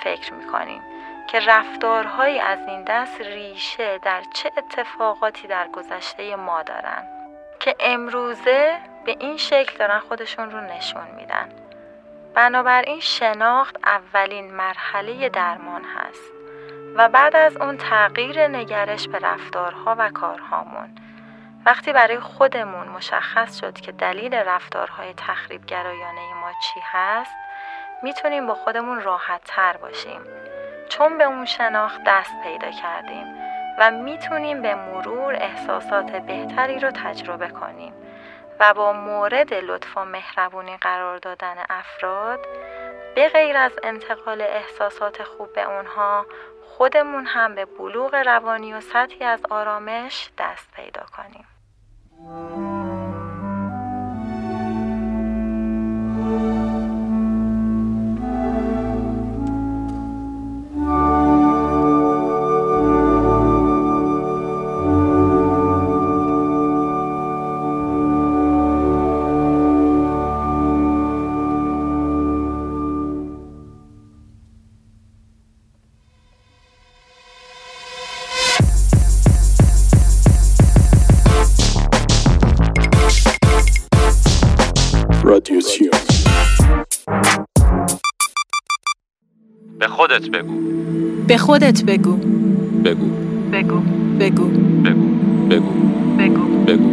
فکر 0.04 0.34
می 0.34 0.48
کنیم 0.52 0.82
که 1.28 1.40
رفتارهایی 1.40 2.40
از 2.40 2.60
این 2.68 2.84
دست 2.84 3.22
ریشه 3.22 3.98
در 3.98 4.22
چه 4.34 4.52
اتفاقاتی 4.58 5.48
در 5.48 5.68
گذشته 5.68 6.36
ما 6.36 6.64
دارن 6.64 7.08
که 7.60 7.76
امروزه 7.80 8.78
به 9.06 9.16
این 9.20 9.38
شکل 9.38 9.78
دارن 9.78 10.00
خودشون 10.00 10.52
رو 10.52 10.62
نشون 10.62 11.08
میدن. 11.16 11.50
بنابراین 12.34 13.00
شناخت 13.00 13.78
اولین 13.86 14.54
مرحله 14.54 15.30
درمان 15.30 15.84
هست. 15.84 16.38
و 16.96 17.10
بعد 17.10 17.36
از 17.36 17.58
اون 17.58 17.78
تغییر 17.78 18.48
نگرش 18.48 19.08
به 19.08 19.20
رفتارها 19.20 19.96
و 20.00 20.10
کارهامون 20.10 20.96
وقتی 21.66 21.94
برای 21.94 22.20
خودمون 22.20 22.88
مشخص 22.88 23.60
شد 23.60 23.74
که 23.74 23.92
دلیل 23.92 24.34
رفتارهای 24.34 25.14
تخریبگرایانه 25.18 26.34
ما 26.42 26.52
چی 26.52 26.80
هست 26.84 27.36
می‌تونیم 28.04 28.48
با 28.48 28.54
خودمون 28.54 29.02
راحت 29.02 29.42
تر 29.46 29.78
باشیم 29.78 30.22
چون 30.90 31.18
به 31.18 31.24
اون 31.24 31.46
شناخت 31.46 32.02
دست 32.06 32.32
پیدا 32.44 32.72
کردیم 32.72 33.26
و 33.80 33.92
می‌تونیم 33.92 34.62
به 34.62 34.76
مرور 34.76 35.36
احساسات 35.36 36.12
بهتری 36.12 36.80
رو 36.80 36.92
تجربه 36.92 37.48
کنیم 37.48 37.94
و 38.60 38.74
با 38.74 38.94
مورد 38.94 39.54
لطف 39.54 39.98
و 39.98 40.06
مهربونی 40.06 40.78
قرار 40.78 41.18
دادن 41.18 41.56
افراد 41.70 42.40
به 43.16 43.30
غیر 43.30 43.58
از 43.58 43.72
انتقال 43.84 44.42
احساسات 44.42 45.24
خوب 45.24 45.54
به 45.54 45.62
اونها 45.62 46.26
خودمون 46.64 47.26
هم 47.26 47.56
به 47.56 47.66
بلوغ 47.66 48.16
روانی 48.16 48.74
و 48.74 48.82
سطحی 48.82 49.26
از 49.26 49.46
آرامش 49.50 50.32
دست 50.38 50.72
پیدا 50.72 51.06
کنیم. 51.18 51.48
خودت 90.18 90.30
بگو 90.32 90.54
به 91.28 91.38
خودت 91.38 91.84
بگو 91.86 92.16
بگو 92.84 93.06
بگو 93.52 93.82
بگو 94.20 94.48
بگو 94.84 95.08
بگو 95.50 95.72
بگو 96.20 96.42
بگو 96.68 96.92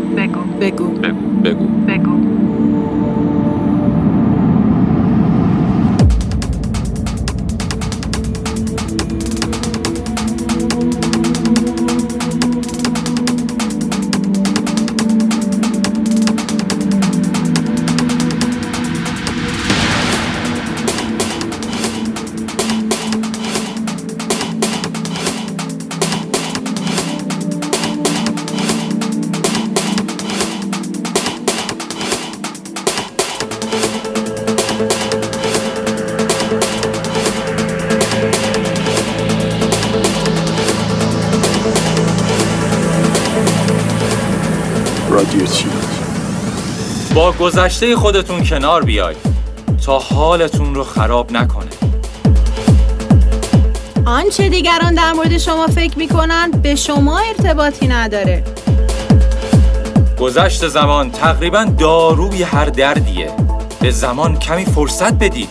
بگو 0.60 0.84
بگو 1.00 1.28
بگو 1.42 1.66
بگو 1.86 2.53
با 47.14 47.32
گذشته 47.32 47.96
خودتون 47.96 48.44
کنار 48.44 48.84
بیاید 48.84 49.16
تا 49.86 49.98
حالتون 49.98 50.74
رو 50.74 50.84
خراب 50.84 51.32
نکنه. 51.32 51.70
آنچه 54.06 54.48
دیگران 54.48 54.94
در 54.94 55.12
مورد 55.12 55.38
شما 55.38 55.66
فکر 55.66 55.98
می‌کنن 55.98 56.50
به 56.50 56.74
شما 56.74 57.18
ارتباطی 57.18 57.88
نداره. 57.88 58.44
گذشت 60.20 60.68
زمان 60.68 61.10
تقریبا 61.10 61.64
داروی 61.78 62.42
هر 62.42 62.64
دردیه. 62.64 63.30
به 63.80 63.90
زمان 63.90 64.38
کمی 64.38 64.64
فرصت 64.64 65.12
بدید. 65.12 65.48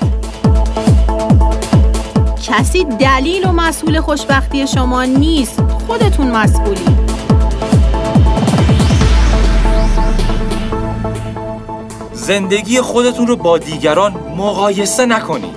کسی 2.48 2.86
دلیل 2.86 3.46
و 3.46 3.52
مسئول 3.52 4.00
خوشبختی 4.02 4.68
شما 4.68 5.04
نیست. 5.04 5.62
خودتون 5.88 6.32
مسئولی 6.32 7.03
زندگی 12.24 12.82
خودتون 12.82 13.28
رو 13.28 13.36
با 13.36 13.58
دیگران 13.58 14.12
مقایسه 14.38 15.06
نکنید. 15.06 15.56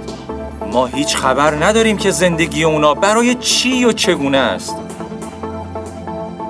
ما 0.73 0.87
هیچ 0.87 1.17
خبر 1.17 1.65
نداریم 1.65 1.97
که 1.97 2.11
زندگی 2.11 2.65
اونا 2.65 2.95
برای 2.95 3.35
چی 3.35 3.85
و 3.85 3.93
چگونه 3.93 4.39
است. 4.39 4.77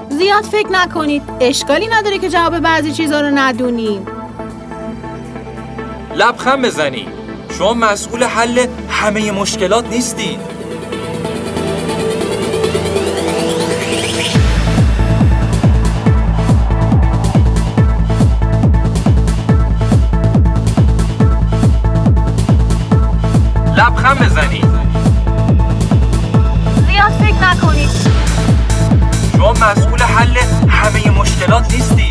زیاد 0.09 0.45
فکر 0.45 0.69
نکنید. 0.69 1.23
اشکالی 1.41 1.87
نداره 1.87 2.19
که 2.19 2.29
جواب 2.29 2.59
بعضی 2.59 2.93
چیزا 2.93 3.21
رو 3.21 3.31
ندونیم. 3.35 4.07
لبخند 6.15 6.65
بزنید. 6.65 7.09
شما 7.59 7.75
مسئول 7.75 8.25
حل 8.25 8.67
همه 8.91 9.31
مشکلات 9.31 9.87
نیستید. 9.87 10.56
لبخند 23.87 24.19
بزنید 24.19 24.67
زیاد 26.87 27.13
فکر 27.13 27.35
نکنید. 27.35 27.91
شما 29.33 29.53
مسئول 29.53 30.03
حل 30.03 30.37
همه 30.69 31.11
مشکلات 31.11 31.73
نیستی. 31.73 32.11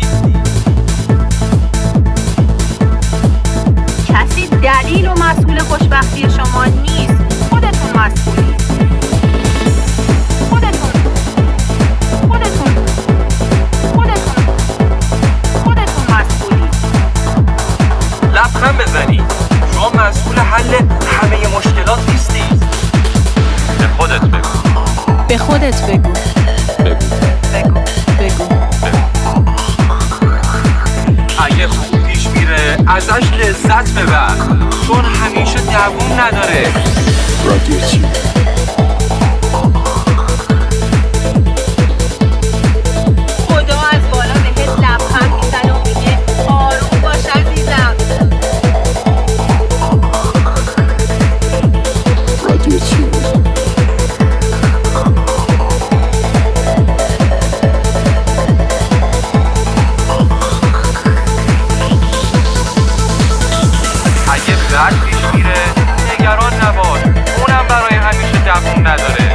کسی 4.08 4.46
دلیل 4.46 5.08
و 5.08 5.12
مسئول 5.12 5.58
خوشبختی 5.58 6.20
شما 6.20 6.64
نیست. 6.64 7.48
خودتون 7.50 7.90
مسئولید. 7.94 8.56
لبخند 18.34 18.78
بزنید 18.78 19.25
شما 19.90 20.02
مسئول 20.02 20.38
حل 20.38 20.74
همه 21.06 21.56
مشکلات 21.56 22.10
نیستی 22.10 22.42
به 23.78 23.88
خودت 23.98 24.20
بگو. 24.20 24.48
به 25.28 25.38
خودت 25.38 25.82
بگو. 25.82 26.12
بگو. 26.84 27.06
بگو. 27.54 27.80
بگو. 28.20 28.44
اگه 31.38 31.68
خوب 31.68 32.02
پیش 32.06 32.26
میره 32.26 32.76
ازش 32.86 33.32
لذت 33.32 33.90
ببر. 33.90 34.34
چون 34.86 35.04
همیشه 35.04 35.58
دووم 35.60 36.20
نداره. 36.20 36.72
رادیو 37.44 38.35
همیشه 68.56 69.25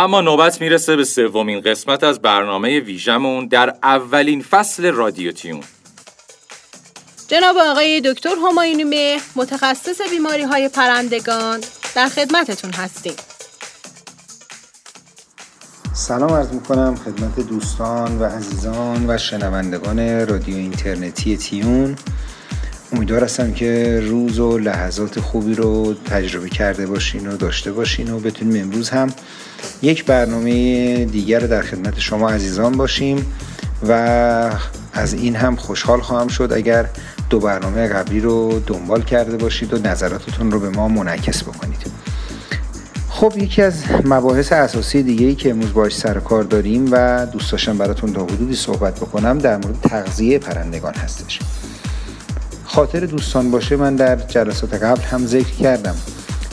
اما 0.00 0.20
نوبت 0.20 0.60
می‌رسه 0.60 0.96
به 0.96 1.04
سومین 1.04 1.60
قسمت 1.60 2.04
از 2.04 2.22
برنامه 2.22 2.80
ویژمون 2.80 3.46
در 3.46 3.74
اولین 3.82 4.42
فصل 4.42 4.92
رادیو 4.92 5.32
تیون. 5.32 5.60
جناب 7.28 7.56
آقای 7.56 8.00
دکتر 8.04 8.34
همایونی 8.48 8.84
مهر 8.84 9.22
متخصص 9.36 10.00
بیماری 10.10 10.42
های 10.42 10.68
پرندگان 10.68 11.60
در 11.94 12.08
خدمتتون 12.08 12.72
هستیم. 12.72 13.14
سلام 15.92 16.32
عرض 16.32 16.52
می‌کنم 16.52 16.96
خدمت 16.96 17.40
دوستان 17.40 18.18
و 18.18 18.24
عزیزان 18.24 19.04
و 19.10 19.18
شنوندگان 19.18 20.26
رادیو 20.28 20.56
اینترنتی 20.56 21.36
تیون. 21.36 21.96
امیدوار 22.92 23.24
هستم 23.24 23.52
که 23.52 24.00
روز 24.00 24.38
و 24.38 24.58
لحظات 24.58 25.20
خوبی 25.20 25.54
رو 25.54 25.94
تجربه 25.94 26.48
کرده 26.48 26.86
باشین 26.86 27.26
و 27.26 27.36
داشته 27.36 27.72
باشین 27.72 28.12
و 28.12 28.18
بتونیم 28.18 28.62
امروز 28.62 28.90
هم 28.90 29.10
یک 29.82 30.04
برنامه 30.04 31.04
دیگر 31.04 31.38
در 31.38 31.62
خدمت 31.62 31.98
شما 31.98 32.30
عزیزان 32.30 32.72
باشیم 32.72 33.26
و 33.88 33.92
از 34.92 35.14
این 35.14 35.36
هم 35.36 35.56
خوشحال 35.56 36.00
خواهم 36.00 36.28
شد. 36.28 36.52
اگر 36.54 36.86
دو 37.30 37.40
برنامه 37.40 37.86
قبلی 37.86 38.20
رو 38.20 38.62
دنبال 38.66 39.02
کرده 39.02 39.36
باشید 39.36 39.74
و 39.74 39.78
نظراتتون 39.78 40.50
رو 40.50 40.60
به 40.60 40.68
ما 40.68 40.88
منعکس 40.88 41.42
بکنید. 41.42 41.86
خب 43.08 43.32
یکی 43.36 43.62
از 43.62 43.74
مباحث 44.04 44.52
اساسی 44.52 45.02
دیگه 45.02 45.26
ای 45.26 45.34
که 45.34 45.50
امروز 45.50 45.72
باش 45.72 45.96
سر 45.96 46.20
کار 46.20 46.42
داریم 46.42 46.88
و 46.92 47.26
دوست 47.26 47.52
داشتم 47.52 47.78
براتون 47.78 48.12
تا 48.12 48.24
حدودی 48.24 48.56
صحبت 48.56 49.00
بکنم 49.00 49.38
در 49.38 49.56
مورد 49.56 49.80
تغذیه 49.80 50.38
پرندگان 50.38 50.94
هستش. 50.94 51.38
خاطر 52.70 53.06
دوستان 53.06 53.50
باشه 53.50 53.76
من 53.76 53.96
در 53.96 54.16
جلسات 54.16 54.74
قبل 54.74 55.02
هم 55.02 55.26
ذکر 55.26 55.50
کردم. 55.50 55.94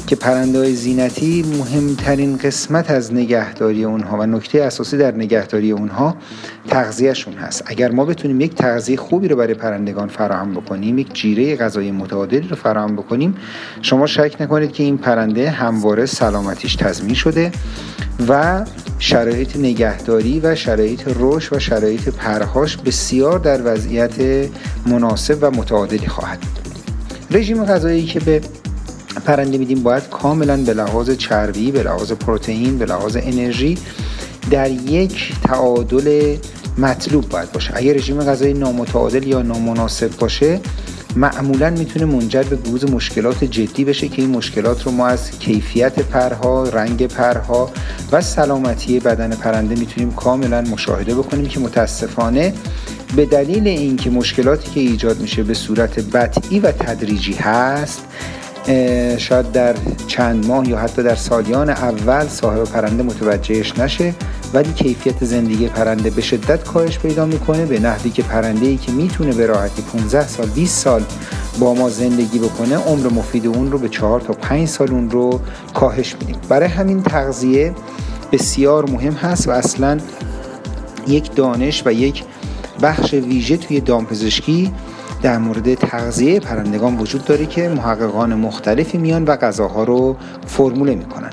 که 0.07 0.15
پرنده 0.15 0.59
های 0.59 0.73
زینتی 0.73 1.45
مهمترین 1.59 2.37
قسمت 2.37 2.91
از 2.91 3.13
نگهداری 3.13 3.83
اونها 3.83 4.17
و 4.17 4.25
نکته 4.25 4.63
اساسی 4.63 4.97
در 4.97 5.15
نگهداری 5.15 5.71
اونها 5.71 6.15
تغذیهشون 6.67 7.33
هست. 7.33 7.63
اگر 7.65 7.91
ما 7.91 8.05
بتونیم 8.05 8.41
یک 8.41 8.55
تغذیه 8.55 8.97
خوبی 8.97 9.27
رو 9.27 9.35
برای 9.35 9.53
پرندگان 9.53 10.07
فراهم 10.07 10.53
بکنیم 10.53 10.99
یک 10.99 11.13
جیره 11.13 11.55
غذایی 11.55 11.91
متعادلی 11.91 12.47
رو 12.47 12.55
فراهم 12.55 12.95
بکنیم 12.95 13.35
شما 13.81 14.07
شک 14.07 14.35
نکنید 14.39 14.71
که 14.71 14.83
این 14.83 14.97
پرنده 14.97 15.49
همواره 15.49 16.05
سلامتیش 16.05 16.75
تضمین 16.75 17.15
شده 17.15 17.51
و 18.27 18.65
شرایط 18.99 19.57
نگهداری 19.57 20.39
و 20.39 20.55
شرایط 20.55 21.01
رشد 21.19 21.55
و 21.55 21.59
شرایط 21.59 22.09
پرهاش 22.09 22.77
بسیار 22.77 23.39
در 23.39 23.61
وضعیت 23.73 24.15
مناسب 24.85 25.37
و 25.41 25.51
متعادلی 25.51 26.07
خواهد 26.07 26.39
رژیم 27.31 27.65
غذایی 27.65 28.05
که 28.05 28.19
به 28.19 28.41
پرنده 29.19 29.57
میدیم 29.57 29.83
باید 29.83 30.09
کاملا 30.09 30.57
به 30.57 30.73
لحاظ 30.73 31.11
چربی 31.11 31.71
به 31.71 31.83
لحاظ 31.83 32.11
پروتئین 32.11 32.77
به 32.77 32.85
لحاظ 32.85 33.17
انرژی 33.21 33.77
در 34.51 34.71
یک 34.71 35.33
تعادل 35.43 36.35
مطلوب 36.77 37.29
باید 37.29 37.51
باشه. 37.51 37.71
اگر 37.75 37.93
رژیم 37.93 38.19
غذایی 38.19 38.53
نامتعادل 38.53 39.27
یا 39.27 39.41
نامناسب 39.41 40.17
باشه 40.19 40.59
معمولا 41.15 41.69
می‌تونه 41.69 42.05
منجر 42.05 42.43
به 42.43 42.55
بروز 42.55 42.91
مشکلات 42.91 43.43
جدی 43.43 43.85
بشه 43.85 44.07
که 44.07 44.21
این 44.21 44.31
مشکلات 44.31 44.83
رو 44.83 44.91
ما 44.91 45.07
از 45.07 45.31
کیفیت 45.39 45.99
پرها، 45.99 46.63
رنگ 46.63 47.07
پرها 47.07 47.71
و 48.11 48.21
سلامتی 48.21 48.99
بدن 48.99 49.29
پرنده 49.29 49.75
می‌تونیم 49.75 50.11
کاملا 50.11 50.61
مشاهده 50.61 51.15
بکنیم 51.15 51.45
که 51.45 51.59
متاسفانه 51.59 52.53
به 53.15 53.25
دلیل 53.25 53.67
اینکه 53.67 54.09
مشکلاتی 54.09 54.71
که 54.71 54.79
ایجاد 54.79 55.21
میشه 55.21 55.43
به 55.43 55.53
صورت 55.53 55.99
بطعی 55.99 56.59
و 56.59 56.71
تدریجی 56.71 57.33
هست 57.33 58.01
شاید 59.17 59.51
در 59.51 59.75
چند 60.07 60.45
ماه 60.45 60.69
یا 60.69 60.77
حتی 60.77 61.03
در 61.03 61.15
سالیان 61.15 61.69
اول 61.69 62.27
صاحب 62.27 62.63
پرنده 62.63 63.03
متوجهش 63.03 63.79
نشه 63.79 64.13
ولی 64.53 64.73
کیفیت 64.73 65.25
زندگی 65.25 65.67
پرنده 65.67 66.09
به 66.09 66.21
شدت 66.21 66.63
کاهش 66.63 66.99
پیدا 66.99 67.25
می‌کنه 67.25 67.65
به 67.65 67.79
نحوی 67.79 68.09
که 68.09 68.23
پرنده 68.23 68.65
ای 68.65 68.77
که 68.77 68.91
می‌تونه 68.91 69.33
به 69.33 69.45
راحتی 69.45 69.81
15 69.81 70.27
سال 70.27 70.47
20 70.47 70.83
سال 70.83 71.03
با 71.59 71.73
ما 71.73 71.89
زندگی 71.89 72.39
بکنه 72.39 72.75
عمر 72.75 73.07
مفید 73.07 73.47
اون 73.47 73.71
رو 73.71 73.77
به 73.77 73.89
4 73.89 74.19
تا 74.19 74.33
5 74.33 74.67
سال 74.67 74.91
اون 74.91 75.09
رو 75.09 75.39
کاهش 75.73 76.15
میدیم. 76.19 76.35
برای 76.49 76.69
همین 76.69 77.03
تغذیه 77.03 77.73
بسیار 78.31 78.89
مهم 78.89 79.13
هست 79.13 79.47
و 79.47 79.51
اصلا 79.51 79.99
یک 81.07 81.35
دانش 81.35 81.83
و 81.85 81.91
یک 81.91 82.23
بخش 82.81 83.13
ویژه 83.13 83.57
توی 83.57 83.79
دامپزشکی 83.79 84.71
در 85.21 85.37
مورد 85.37 85.73
تغذیه 85.73 86.39
پرندگان 86.39 86.97
وجود 86.97 87.25
داره 87.25 87.45
که 87.45 87.69
محققان 87.69 88.33
مختلفی 88.33 88.97
میان 88.97 89.25
و 89.25 89.35
غذاها 89.35 89.83
رو 89.83 90.15
فرموله 90.47 90.95
می‌کنن. 90.95 91.31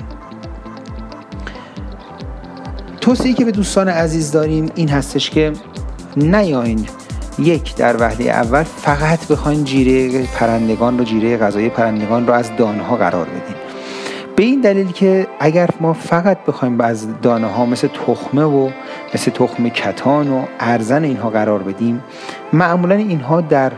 توصیه 3.00 3.34
که 3.34 3.44
به 3.44 3.50
دوستان 3.50 3.88
عزیز 3.88 4.32
داریم 4.32 4.70
این 4.74 4.88
هستش 4.88 5.30
که 5.30 5.52
نیاین 6.16 6.86
یک 7.38 7.76
در 7.76 7.96
وهله 7.96 8.24
اول 8.24 8.62
فقط 8.62 9.26
بخواین 9.28 9.64
جیره 9.64 10.26
پرندگان 10.26 10.98
رو 10.98 11.04
جیره 11.04 11.36
غذایی 11.36 11.68
پرندگان 11.68 12.26
رو 12.26 12.32
از 12.32 12.50
دانه 12.56 12.96
قرار 12.96 13.26
بدین. 13.26 13.56
به 14.36 14.42
این 14.42 14.60
دلیل 14.60 14.92
که 14.92 15.26
اگر 15.40 15.70
ما 15.80 15.92
فقط 15.92 16.38
بخوایم 16.46 16.80
از 16.80 17.06
دانه 17.22 17.46
ها 17.46 17.66
مثل 17.66 17.88
تخمه 17.88 18.42
و 18.42 18.70
مثل 19.14 19.30
تخم 19.30 19.68
کتان 19.68 20.32
و 20.32 20.42
ارزن 20.60 21.04
اینها 21.04 21.30
قرار 21.30 21.62
بدیم. 21.62 22.02
معمولا 22.52 22.94
اینها 22.94 23.40
در 23.40 23.72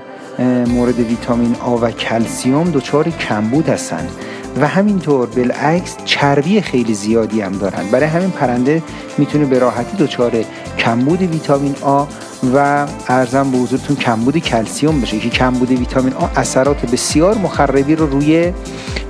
مورد 0.66 0.98
ویتامین 0.98 1.56
آ 1.60 1.76
و 1.76 1.90
کلسیوم 1.90 2.70
دچار 2.70 3.10
کمبود 3.10 3.68
هستند 3.68 4.10
و 4.60 4.66
همینطور 4.66 5.26
بالعکس 5.26 5.96
چربی 6.04 6.60
خیلی 6.60 6.94
زیادی 6.94 7.40
هم 7.40 7.52
دارن 7.52 7.86
برای 7.92 8.06
همین 8.06 8.30
پرنده 8.30 8.82
می‌تونه 9.18 9.44
به 9.44 9.58
راحتی 9.58 9.96
دچار 9.96 10.32
کمبود 10.78 11.22
ویتامین 11.22 11.74
آ 11.82 12.04
و 12.54 12.86
ارزم 13.08 13.50
به 13.50 13.58
حضورتون 13.58 13.96
کمبود 13.96 14.38
کلسیوم 14.38 15.00
بشه. 15.00 15.18
که 15.18 15.28
کمبود 15.28 15.70
ویتامین 15.70 16.12
آ 16.12 16.26
اثرات 16.36 16.90
بسیار 16.90 17.38
مخربی 17.38 17.96
رو 17.96 18.06
روی 18.06 18.52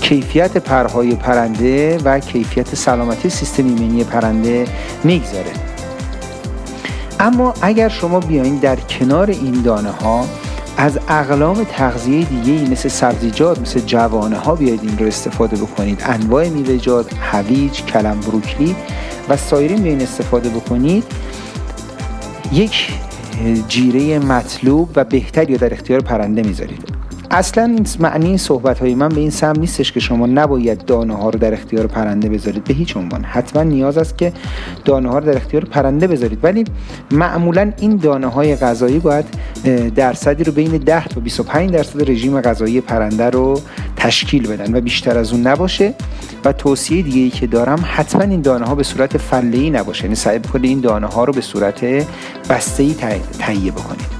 کیفیت 0.01 0.57
پرهای 0.57 1.15
پرنده 1.15 1.99
و 2.05 2.21
کیفیت 2.21 2.75
سلامتی 2.75 3.31
سیستم 3.31 3.65
ایمنی 3.65 4.05
پرنده 4.05 4.65
می‌گذاره. 5.05 5.76
اما 7.21 7.55
اگر 7.63 7.89
شما 7.89 8.21
بیاین 8.21 8.57
در 8.57 8.77
کنار 8.77 9.31
این 9.31 9.63
دانه 9.63 9.91
ها 9.91 10.27
از 10.77 10.99
اقلام 11.09 11.65
تغذیه 11.65 12.25
دیگه 12.25 12.71
مثل 12.71 12.89
سبزیجات 12.89 13.61
مثل 13.61 13.81
جوانه 13.81 14.37
ها 14.37 14.55
بیاید 14.55 14.81
این 14.83 14.99
رو 14.99 15.07
استفاده 15.07 15.57
بکنید. 15.57 16.03
انواع 16.07 16.49
میوه‌جات 16.49 17.07
هویج 17.21 17.83
کلم 17.83 18.21
بروکلی 18.21 18.77
و 19.29 19.37
سایرین 19.37 19.83
بیاین 19.83 20.03
استفاده 20.03 20.49
بکنید. 20.49 21.05
یک 22.53 22.93
جیره 23.69 24.19
مطلوب 24.19 24.91
و 24.97 25.05
بهتری 25.05 25.57
در 25.57 25.73
اختیار 25.73 26.01
پرنده 26.01 26.43
می‌ذارید. 26.43 26.96
اصلا 27.31 27.77
معنی 28.01 28.39
صحبت 28.39 28.79
های 28.79 28.95
من 28.95 29.09
به 29.09 29.21
این 29.21 29.31
سم 29.31 29.53
نیستش 29.59 29.93
که 29.93 30.01
شما 30.01 30.27
نباید 30.27 30.85
دانه 30.85 31.17
ها 31.17 31.31
رو 31.31 31.39
در 31.39 31.53
اختیار 31.53 31.87
پرنده 31.87 32.29
بذارید. 32.29 32.65
به 32.65 32.75
هیچ 32.75 32.97
عنوان. 32.97 33.25
حتما 33.25 33.63
نیاز 33.63 33.99
است 33.99 34.19
که 34.19 34.33
دانه 34.85 35.09
ها 35.09 35.19
رو 35.19 35.27
در 35.27 35.37
اختیار 35.37 35.65
پرنده 35.65 36.07
بذارید. 36.07 36.39
ولی 36.43 36.65
معمولا 37.11 37.73
این 37.79 37.97
دانه 37.97 38.27
های 38.27 38.57
غذایی 38.57 38.99
باید 38.99 39.25
درصدی 39.95 40.45
رو 40.45 40.53
بین 40.53 40.71
10 40.71 41.09
تا 41.09 41.21
25 41.21 41.71
درصد 41.71 42.11
رژیم 42.11 42.41
غذایی 42.41 42.81
پرنده 42.81 43.31
رو 43.31 43.61
تشکیل 43.97 44.49
بدن 44.49 44.75
و 44.75 44.81
بیشتر 44.81 45.19
از 45.19 45.33
اون 45.33 45.47
نباشه. 45.47 45.95
و 46.45 46.53
توصیه 46.53 47.03
دیگه 47.03 47.21
ای 47.21 47.31
که 47.31 47.47
دارم 47.47 47.85
حتما 47.85 48.23
این 48.23 48.41
دانه 48.41 48.67
ها 48.67 48.75
به 48.75 48.83
صورت 48.83 49.17
فله 49.19 49.59
ای 49.59 49.71
نباشه. 49.71 50.05
یعنی 50.05 50.15
سعی 50.15 50.39
بکنید 50.39 50.65
این 50.65 50.81
دانه 50.81 51.07
ها 51.07 51.25
رو 51.25 51.33
به 51.33 51.41
صورت 51.41 51.85
بسته 52.51 52.83
ای 52.83 52.95
تهیه 53.39 53.73
بکنید. 53.73 54.16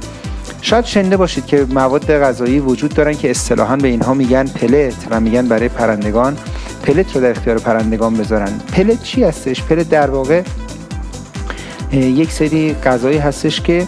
شاید 0.67 0.85
شنیده 0.85 1.17
باشید 1.17 1.47
که 1.47 1.67
مواد 1.71 2.19
غذایی 2.19 2.61
وجود 2.61 2.95
دارن 2.95 3.15
که 3.15 3.31
اصطلاحا 3.31 3.77
به 3.77 3.89
اینها 3.89 4.15
میگن 4.15 4.47
پلت 4.47 5.07
و 5.11 5.21
میگن 5.21 5.49
برای 5.49 5.69
پرندگان. 5.69 6.37
پلت 6.83 7.17
رو 7.17 7.23
در 7.23 7.31
اختیار 7.31 7.59
پرندگان 7.59 8.15
بذارن. 8.15 8.61
پلت 8.73 9.03
چی 9.03 9.25
هستش؟ 9.25 9.63
پلت 9.63 9.89
در 9.89 10.11
واقع 10.11 10.43
یک 11.93 12.33
سری 12.33 12.75
غذایی 12.75 13.19
هستش 13.19 13.61
که 13.61 13.87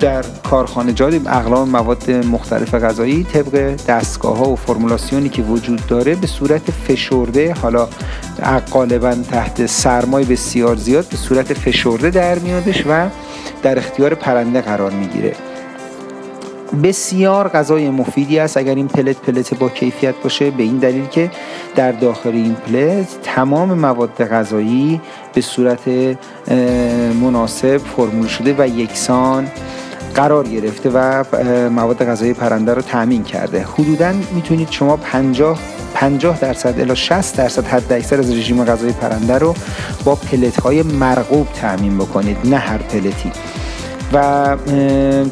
در 0.00 0.24
کارخانجات 0.50 1.14
اقلام 1.26 1.68
مواد 1.68 2.10
مختلف 2.10 2.74
غذایی 2.74 3.24
طبق 3.24 3.76
دستگاه 3.88 4.38
ها 4.38 4.50
و 4.50 4.56
فرمولاسیونی 4.56 5.28
که 5.28 5.42
وجود 5.42 5.86
داره 5.86 6.14
به 6.14 6.26
صورت 6.26 6.70
فشرده 6.70 7.54
حالا 7.62 7.88
غالبا 8.72 9.14
تحت 9.30 9.66
سرمای 9.66 10.24
بسیار 10.24 10.76
زیاد 10.76 11.08
به 11.08 11.16
صورت 11.16 11.52
فشرده 11.52 12.10
در 12.10 12.38
میادش 12.38 12.84
و 12.88 13.08
در 13.62 13.78
اختیار 13.78 14.14
پرنده 14.14 14.60
قرار 14.60 14.90
می‌گیره. 14.90 15.49
بسیار 16.82 17.48
غذای 17.48 17.90
مفیدی 17.90 18.38
است. 18.38 18.56
اگر 18.56 18.74
این 18.74 18.88
پلت 18.88 19.16
پلت 19.16 19.54
با 19.54 19.68
کیفیت 19.68 20.14
باشه 20.22 20.50
به 20.50 20.62
این 20.62 20.76
دلیل 20.76 21.06
که 21.06 21.30
در 21.76 21.92
داخل 21.92 22.30
این 22.30 22.54
پلت 22.54 23.06
تمام 23.22 23.74
مواد 23.74 24.24
غذایی 24.24 25.00
به 25.34 25.40
صورت 25.40 25.80
مناسب 27.22 27.78
فرمول 27.78 28.26
شده 28.26 28.54
و 28.58 28.68
یکسان 28.68 29.48
قرار 30.14 30.48
گرفته 30.48 30.90
و 30.94 31.24
مواد 31.70 32.04
غذایی 32.04 32.32
پرنده 32.32 32.74
رو 32.74 32.82
تامین 32.82 33.24
کرده. 33.24 33.66
حدودا 33.74 34.12
می‌تونید 34.34 34.70
شما 34.70 34.96
50 34.96 35.58
50 35.94 36.40
درصد 36.40 36.80
الی 36.80 36.96
60 36.96 37.36
درصد 37.36 37.66
حد 37.66 37.92
اکثر 37.92 38.18
از 38.18 38.30
رژیم 38.30 38.64
غذایی 38.64 38.92
پرنده 38.92 39.38
رو 39.38 39.54
با 40.04 40.14
پلت 40.14 40.60
های 40.60 40.82
مرغوب 40.82 41.46
تامین 41.60 41.98
بکنید 41.98 42.36
نه 42.44 42.56
هر 42.56 42.78
پلتی. 42.78 43.32
و 44.12 44.56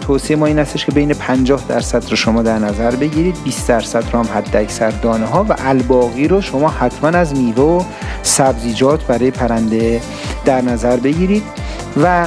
توصیه 0.00 0.36
ما 0.36 0.46
این 0.46 0.58
استش 0.58 0.86
که 0.86 0.92
بین 0.92 1.14
50 1.14 1.64
درصد 1.68 2.10
رو 2.10 2.16
شما 2.16 2.42
در 2.42 2.58
نظر 2.58 2.90
بگیرید 2.96 3.36
20 3.44 3.68
درصد 3.68 4.04
رو 4.12 4.18
هم 4.18 4.28
حد 4.34 4.56
اکثر 4.56 4.90
دانه 4.90 5.26
ها 5.26 5.46
و 5.48 5.54
الباقی 5.58 6.28
رو 6.28 6.40
شما 6.40 6.68
حتما 6.68 7.08
از 7.18 7.34
میوه 7.34 7.62
و 7.62 7.82
سبزیجات 8.22 9.06
برای 9.06 9.30
پرنده 9.30 10.00
در 10.44 10.60
نظر 10.60 10.96
بگیرید 10.96 11.42
و 12.02 12.26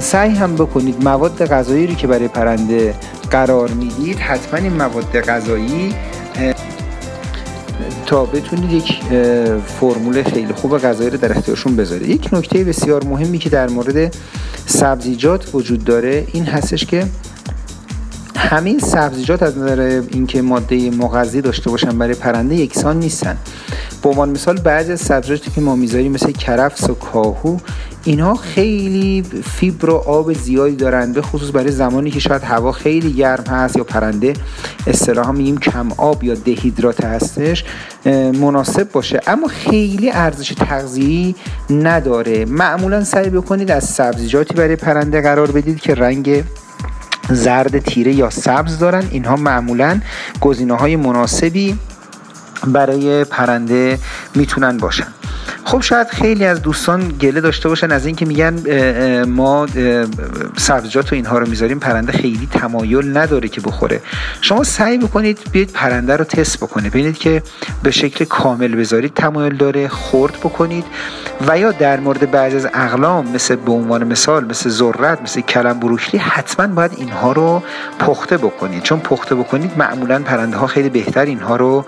سعی 0.00 0.34
هم 0.34 0.54
بکنید 0.54 1.04
مواد 1.04 1.46
غذایی 1.46 1.86
رو 1.86 1.94
که 1.94 2.06
برای 2.06 2.28
پرنده 2.28 2.94
قرار 3.30 3.68
می‌دید 3.68 4.18
حتما 4.18 4.58
این 4.58 4.72
مواد 4.72 5.20
غذایی 5.20 5.94
تا 8.10 8.24
بتونید 8.24 8.72
یک 8.72 9.00
فرمول 9.80 10.22
خیلی 10.22 10.52
خوب 10.52 10.78
غذایی 10.78 11.10
رو 11.10 11.16
در 11.16 11.30
اختیارشون 11.30 11.76
بذارید. 11.76 12.08
یک 12.08 12.28
نکته 12.34 12.64
بسیار 12.64 13.04
مهمی 13.04 13.38
که 13.38 13.50
در 13.50 13.68
مورد 13.68 14.16
سبزیجات 14.66 15.54
وجود 15.54 15.84
داره 15.84 16.26
این 16.32 16.44
هستش 16.44 16.86
که 16.86 17.06
همین 18.40 18.78
سبزیجات 18.78 19.42
از 19.42 19.58
نظر 19.58 20.02
اینکه 20.12 20.42
ماده 20.42 20.90
مغذی 20.90 21.40
داشته 21.40 21.70
باشن 21.70 21.98
برای 21.98 22.14
پرنده 22.14 22.54
یکسان 22.54 22.98
نیستن. 22.98 23.36
به 24.02 24.08
عنوان 24.08 24.30
مثال 24.30 24.60
بعضی 24.60 24.92
از 24.92 25.00
سبزیجاتی 25.00 25.50
که 25.50 25.60
ما 25.60 25.76
می‌ذاریم 25.76 26.12
مثل 26.12 26.32
کرفس 26.32 26.90
و 26.90 26.94
کاهو 26.94 27.56
اینها 28.04 28.34
خیلی 28.34 29.24
فیبر 29.44 29.90
و 29.90 29.94
آب 29.94 30.32
زیادی 30.32 30.76
دارن 30.76 31.12
به 31.12 31.22
خصوص 31.22 31.50
برای 31.54 31.70
زمانی 31.70 32.10
که 32.10 32.20
شاید 32.20 32.42
هوا 32.42 32.72
خیلی 32.72 33.12
گرم 33.12 33.44
هست 33.44 33.76
یا 33.76 33.84
پرنده 33.84 34.32
اصطلاحا 34.86 35.32
میگیم 35.32 35.58
کم 35.58 35.92
آب 35.96 36.24
یا 36.24 36.34
دهیدرات 36.34 37.04
هستش 37.04 37.64
مناسب 38.40 38.92
باشه. 38.92 39.20
اما 39.26 39.48
خیلی 39.48 40.10
ارزش 40.10 40.48
تغذیه‌ای 40.48 41.34
نداره. 41.70 42.44
معمولا 42.44 43.04
سعی 43.04 43.30
بکنید 43.30 43.70
از 43.70 43.84
سبزیجاتی 43.84 44.54
برای 44.54 44.76
پرنده 44.76 45.20
قرار 45.20 45.50
بدید 45.50 45.80
که 45.80 45.94
رنگ 45.94 46.44
زرد 47.28 47.78
تیره 47.78 48.12
یا 48.14 48.30
سبز 48.30 48.78
دارن. 48.78 49.04
اینها 49.10 49.36
معمولا 49.36 50.00
گزینه 50.40 50.74
های 50.74 50.96
مناسبی 50.96 51.78
برای 52.66 53.24
پرنده 53.24 53.98
می‌تونن 54.34 54.76
باشن. 54.76 55.06
خب 55.70 55.80
شاید 55.80 56.08
خیلی 56.08 56.44
از 56.44 56.62
دوستان 56.62 57.08
گله 57.08 57.40
داشته 57.40 57.68
باشن 57.68 57.92
از 57.92 58.06
اینکه 58.06 58.26
میگن 58.26 59.24
ما 59.24 59.66
سبزیجات 60.56 61.12
و 61.12 61.14
اینها 61.14 61.38
رو 61.38 61.48
می‌ذاریم 61.48 61.78
پرنده 61.78 62.12
خیلی 62.12 62.48
تمایل 62.50 63.16
نداره 63.16 63.48
که 63.48 63.60
بخوره. 63.60 64.00
شما 64.40 64.64
سعی 64.64 64.98
بکنید 64.98 65.38
بیاید 65.52 65.70
پرنده 65.72 66.16
رو 66.16 66.24
تست 66.24 66.56
بکنید 66.56 66.92
ببینید 66.92 67.18
که 67.18 67.42
به 67.82 67.90
شکل 67.90 68.24
کامل 68.24 68.76
بذارید 68.76 69.14
تمایل 69.14 69.56
داره 69.56 69.88
خورد 69.88 70.32
بکنید 70.32 70.84
و 71.46 71.58
یا 71.58 71.72
در 71.72 72.00
مورد 72.00 72.30
بعضی 72.30 72.56
از 72.56 72.66
اقلام 72.74 73.28
مثل 73.28 73.56
به 73.56 73.72
عنوان 73.72 74.04
مثال 74.04 74.44
مثل 74.44 74.70
ذرت 74.70 75.22
مثل 75.22 75.40
کلم 75.40 75.80
بروکلی 75.80 76.20
حتما 76.20 76.66
باید 76.66 76.92
اینها 76.96 77.32
رو 77.32 77.62
پخته 77.98 78.36
بکنید. 78.36 78.82
چون 78.82 79.00
پخته 79.00 79.34
بکنید 79.34 79.78
معمولا 79.78 80.18
پرنده 80.18 80.56
ها 80.56 80.66
خیلی 80.66 80.88
بهتر 80.88 81.24
اینها 81.24 81.56
رو 81.56 81.84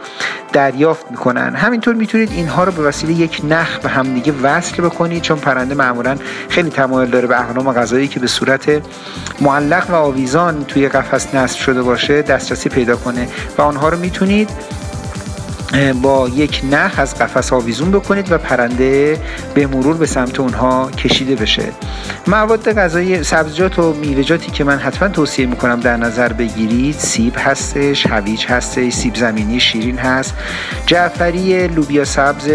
دریافت 0.52 1.10
می‌کنن. 1.10 1.54
همینطور 1.54 1.94
می‌تونید 1.94 2.30
اینها 2.32 2.64
رو 2.64 2.72
به 2.72 2.82
وسیله 2.82 3.12
یک 3.12 3.40
نخ 3.48 3.71
به 3.82 3.88
همدیگه 3.88 4.32
وصل 4.42 4.82
بکنید 4.82 5.22
چون 5.22 5.38
پرنده 5.38 5.74
معمولا 5.74 6.16
خیلی 6.48 6.70
تمایل 6.70 7.10
داره 7.10 7.26
به 7.26 7.40
اقلام 7.40 7.72
غذایی 7.72 8.08
که 8.08 8.20
به 8.20 8.26
صورت 8.26 8.82
معلق 9.40 9.90
و 9.90 9.94
آویزان 9.94 10.64
توی 10.64 10.88
قفس 10.88 11.34
نصب 11.34 11.58
شده 11.58 11.82
باشه 11.82 12.22
دسترسی 12.22 12.68
پیدا 12.68 12.96
کنه. 12.96 13.28
و 13.58 13.62
آنها 13.62 13.88
رو 13.88 13.98
می‌تونید 13.98 14.50
با 16.02 16.28
یک 16.28 16.62
نخ 16.70 16.94
از 16.96 17.18
قفس 17.18 17.52
آویزون 17.52 17.90
بکنید 17.90 18.32
و 18.32 18.38
پرنده 18.38 19.20
به 19.54 19.66
مرور 19.66 19.96
به 19.96 20.06
سمت 20.06 20.40
اونها 20.40 20.90
کشیده 20.90 21.34
بشه. 21.34 21.64
مواد 22.26 22.72
غذایی 22.72 23.22
سبزیجات 23.22 23.78
و 23.78 23.92
میوه‌جاتی 23.92 24.50
که 24.50 24.64
من 24.64 24.78
حتما 24.78 25.08
توصیه 25.08 25.46
می‌کنم 25.46 25.80
در 25.80 25.96
نظر 25.96 26.32
بگیرید 26.32 26.94
سیب 26.98 27.34
هستش 27.38 28.06
هویج 28.06 28.46
هستش 28.46 28.92
سیب 28.92 29.14
زمینی 29.14 29.60
شیرین 29.60 29.98
هست 29.98 30.34
جعفری 30.86 31.68
لوبیا 31.68 32.04
سبز 32.04 32.48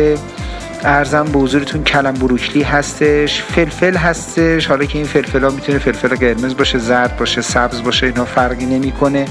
ارزم 0.83 1.23
به 1.23 1.39
حضورتون 1.39 1.83
کلم 1.83 2.13
بروکلی 2.13 2.63
هستش 2.63 3.41
فلفل 3.41 3.95
هستش. 3.95 4.67
حالا 4.67 4.85
که 4.85 4.97
این 4.97 5.07
فلفل 5.07 5.43
ها 5.43 5.49
می‌تونه 5.49 5.79
فلفل 5.79 6.15
قرمز 6.15 6.57
باشه 6.57 6.77
زرد 6.77 7.17
باشه 7.17 7.41
سبز 7.41 7.83
باشه 7.83 8.05
اینا 8.05 8.25
فرقی 8.25 8.65
نمی‌کنه. 8.65 9.25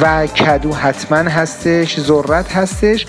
و 0.00 0.26
کدو 0.26 0.74
حتما 0.74 1.18
هستش 1.30 2.00
ذرت 2.00 2.52
هستش. 2.52 3.06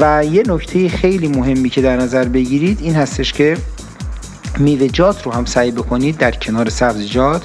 و 0.00 0.24
یه 0.24 0.42
نکته 0.46 0.88
خیلی 0.88 1.28
مهمی 1.28 1.70
که 1.70 1.82
در 1.82 1.96
نظر 1.96 2.24
بگیرید 2.24 2.78
این 2.82 2.94
هستش 2.94 3.32
که 3.32 3.56
میوه‌جات 4.58 5.22
رو 5.22 5.32
هم 5.32 5.44
سعی 5.44 5.70
بکنید 5.70 6.16
در 6.16 6.30
کنار 6.30 6.68
سبزیجات 6.68 7.42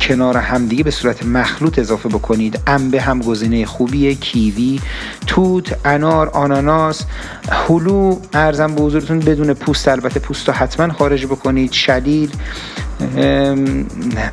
کنار 0.00 0.36
همدیگه 0.36 0.84
به 0.84 0.90
صورت 0.90 1.26
مخلوط 1.26 1.78
اضافه 1.78 2.08
بکنید. 2.08 2.60
انبه 2.66 3.00
هم 3.00 3.20
گزینه 3.20 3.66
خوبیه 3.66 4.14
کیوی 4.14 4.80
توت 5.26 5.76
انار 5.84 6.28
آناناس 6.28 7.04
هلو. 7.50 8.16
ارزم 8.32 8.74
به 8.74 8.82
حضورتون 8.82 9.18
بدون 9.18 9.54
پوست 9.54 9.88
البته 9.88 10.20
پوست 10.20 10.48
رو 10.48 10.54
حتما 10.54 10.92
خارج 10.92 11.26
بکنید. 11.26 11.72
شلیل 11.72 12.30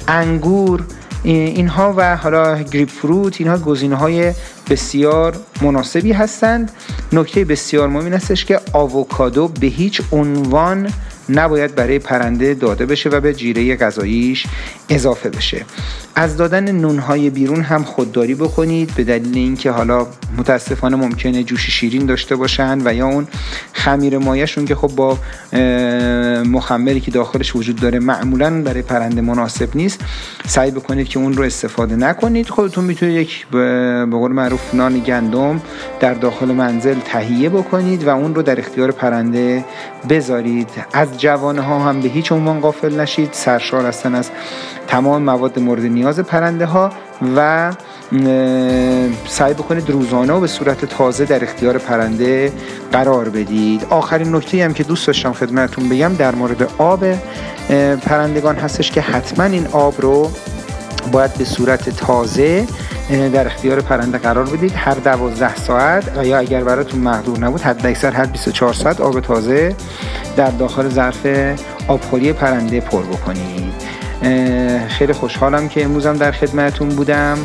انگور 0.08 0.84
اینها 1.23 1.93
و 1.97 2.17
حالا 2.17 2.62
گریپ 2.62 2.89
فروت 2.89 3.36
اینها 3.41 3.58
گزینه 3.58 3.95
های 3.95 4.34
بسیار 4.69 5.36
مناسبی 5.62 6.12
هستند. 6.12 6.71
نکته 7.13 7.45
بسیار 7.45 7.88
مهم 7.88 8.03
این 8.03 8.13
هستش 8.13 8.45
که 8.45 8.60
آووکادو 8.73 9.47
به 9.47 9.67
هیچ 9.67 10.01
عنوان 10.12 10.89
نباید 11.30 11.75
برای 11.75 11.99
پرنده 11.99 12.53
داده 12.53 12.86
بشه 12.86 13.10
و 13.10 13.19
به 13.19 13.34
جیره 13.34 13.75
غذاییش 13.75 14.45
اضافه 14.89 15.30
بشه. 15.30 15.65
از 16.15 16.38
دادن 16.38 16.71
نونهای 16.71 17.30
بیرون 17.30 17.62
هم 17.62 17.84
خودداری 17.84 18.36
بکنید 18.36 18.95
به 18.95 19.03
دلیل 19.03 19.38
اینکه 19.38 19.71
حالا 19.71 20.08
متاسفانه 20.38 20.95
ممکنه 20.95 21.43
جوش 21.43 21.69
شیرین 21.69 22.06
داشته 22.06 22.36
باشن 22.36 22.88
و 22.88 22.93
یا 22.93 23.08
اون 23.08 23.27
خمیر 23.73 24.17
مایشون 24.17 24.65
که 24.65 24.75
خب 24.75 24.88
با 24.88 25.17
مخمری 26.43 26.99
که 26.99 27.12
داخلش 27.12 27.56
وجود 27.56 27.75
داره 27.75 27.99
معمولا 27.99 28.62
برای 28.62 28.82
پرنده 28.82 29.21
مناسب 29.21 29.75
نیست. 29.75 29.99
سعی 30.47 30.71
بکنید 30.71 31.08
که 31.08 31.19
اون 31.19 31.34
رو 31.34 31.43
استفاده 31.43 31.95
نکنید. 31.95 32.49
خودتون 32.49 32.84
می‌تونید 32.84 33.15
یک 33.15 33.47
به 33.47 34.08
قول 34.12 34.32
معروف 34.32 34.56
نان 34.73 34.99
گندم 34.99 35.61
در 35.99 36.13
داخل 36.13 36.51
منزل 36.51 36.99
تهیه 36.99 37.49
بکنید 37.49 38.07
و 38.07 38.09
اون 38.09 38.35
رو 38.35 38.41
در 38.41 38.59
اختیار 38.59 38.91
پرنده 38.91 39.65
بذارید. 40.09 40.69
از 40.93 41.19
جوانه 41.19 41.61
ها 41.61 41.79
هم 41.79 42.01
به 42.01 42.07
هیچ 42.07 42.31
عنوان 42.31 42.59
غافل 42.59 42.99
نشید. 42.99 43.29
سرشار 43.31 43.85
هستن 43.85 44.15
از 44.15 44.29
تمام 44.87 45.23
مواد 45.23 45.59
مورد 45.59 45.83
نیاز 45.83 46.19
پرنده 46.19 46.65
ها 46.65 46.89
و 47.35 47.71
سعی 49.27 49.53
بکنید 49.53 49.89
روزانه 49.89 50.33
و 50.33 50.39
به 50.39 50.47
صورت 50.47 50.85
تازه 50.85 51.25
در 51.25 51.43
اختیار 51.43 51.77
پرنده 51.77 52.51
قرار 52.91 53.29
بدید. 53.29 53.87
آخرین 53.89 54.35
نکته 54.35 54.65
هم 54.65 54.73
که 54.73 54.83
دوست 54.83 55.07
داشتم 55.07 55.33
خدمتتون 55.33 55.89
بگم 55.89 56.13
در 56.13 56.35
مورد 56.35 56.69
آب 56.77 57.05
پرندگان 58.05 58.55
هستش 58.55 58.91
که 58.91 59.01
حتما 59.01 59.45
این 59.45 59.67
آب 59.67 59.93
رو 60.01 60.31
باید 61.11 61.33
به 61.33 61.45
صورت 61.45 61.89
تازه 61.89 62.67
در 63.09 63.47
اختیار 63.47 63.81
پرنده 63.81 64.17
قرار 64.17 64.45
بدید. 64.45 64.73
هر 64.75 64.93
دوازده 64.93 65.55
ساعت 65.55 66.17
و 66.17 66.25
یا 66.25 66.37
اگر 66.37 66.63
براتون 66.63 66.99
محدود 66.99 67.43
نبود 67.43 67.61
حد 67.61 67.85
اکثر 67.85 68.11
هر 68.11 68.25
24 68.25 68.73
ساعت 68.73 69.01
آب 69.01 69.19
تازه 69.19 69.75
در 70.37 70.49
داخل 70.49 70.89
ظرف 70.89 71.27
آبخوری 71.87 72.33
پرنده 72.33 72.79
پر 72.79 73.01
بکنید. 73.01 73.73
خیلی 74.87 75.13
خوشحالم 75.13 75.69
که 75.69 75.83
امروزم 75.83 76.13
در 76.13 76.31
خدمتون 76.31 76.89
بودم 76.89 77.37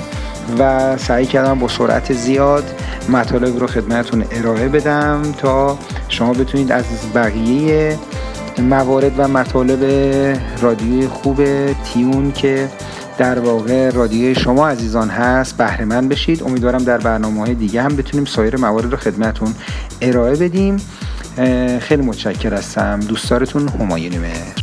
و 0.58 0.96
سعی 0.96 1.26
کردم 1.26 1.58
با 1.58 1.68
سرعت 1.68 2.12
زیاد 2.12 2.64
مطالب 3.08 3.58
رو 3.58 3.66
خدمتون 3.66 4.24
ارائه 4.30 4.68
بدم 4.68 5.22
تا 5.38 5.78
شما 6.08 6.32
بتونید 6.32 6.72
از 6.72 6.84
بقیه 7.14 7.98
موارد 8.58 9.12
و 9.18 9.28
مطالب 9.28 9.84
رادیوی 10.60 11.08
خوب 11.08 11.44
تیون 11.84 12.32
که 12.32 12.68
در 13.18 13.38
واقع 13.38 13.90
رادیوی 13.90 14.34
شما 14.34 14.68
عزیزان 14.68 15.08
هست 15.08 15.56
بهره 15.56 15.84
مند 15.84 16.08
بشید. 16.08 16.42
امیدوارم 16.42 16.84
در 16.84 16.98
برنامه 16.98 17.40
های 17.40 17.54
دیگه 17.54 17.82
هم 17.82 17.96
بتونیم 17.96 18.24
سایر 18.24 18.56
موارد 18.56 18.90
رو 18.90 18.96
خدمتون 18.96 19.54
ارائه 20.00 20.36
بدیم. 20.36 20.76
خیلی 21.80 22.02
متشکر 22.02 22.54
هستم 22.54 23.00
دوستارتون 23.00 23.68
همایونی 23.68 24.18
مهر. 24.18 24.61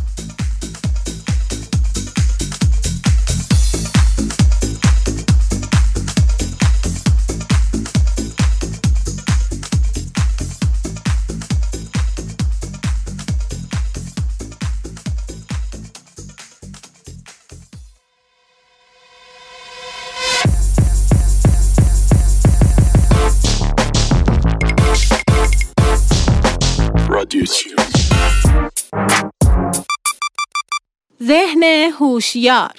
هوشیار. 32.00 32.70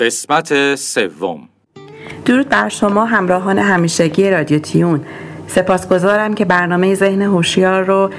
قسمت 0.00 0.74
سوم. 0.74 1.48
درود 2.24 2.48
بر 2.48 2.68
شما 2.68 3.04
همراهان 3.04 3.58
همیشگی 3.58 4.30
رادیو 4.30 4.58
تیون. 4.58 5.04
سپاسگزارم 5.46 6.34
که 6.34 6.44
برنامه 6.44 6.94
ذهن 6.94 7.22
هوشیار 7.22 7.84
رو 7.84 8.10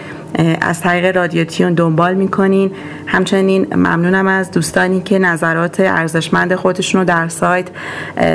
از 0.62 0.82
طریق 0.82 1.16
رادیو 1.16 1.44
تیون 1.44 1.74
دنبال 1.74 2.14
می‌کنین. 2.14 2.72
همچنین 3.06 3.74
ممنونم 3.76 4.28
از 4.28 4.52
دوستانی 4.52 5.02
که 5.02 5.20
نظرات 5.20 5.80
ارزشمند 5.80 6.56
خودشون 6.56 7.02
رو 7.02 7.08
در 7.08 7.28
سایت 7.28 7.68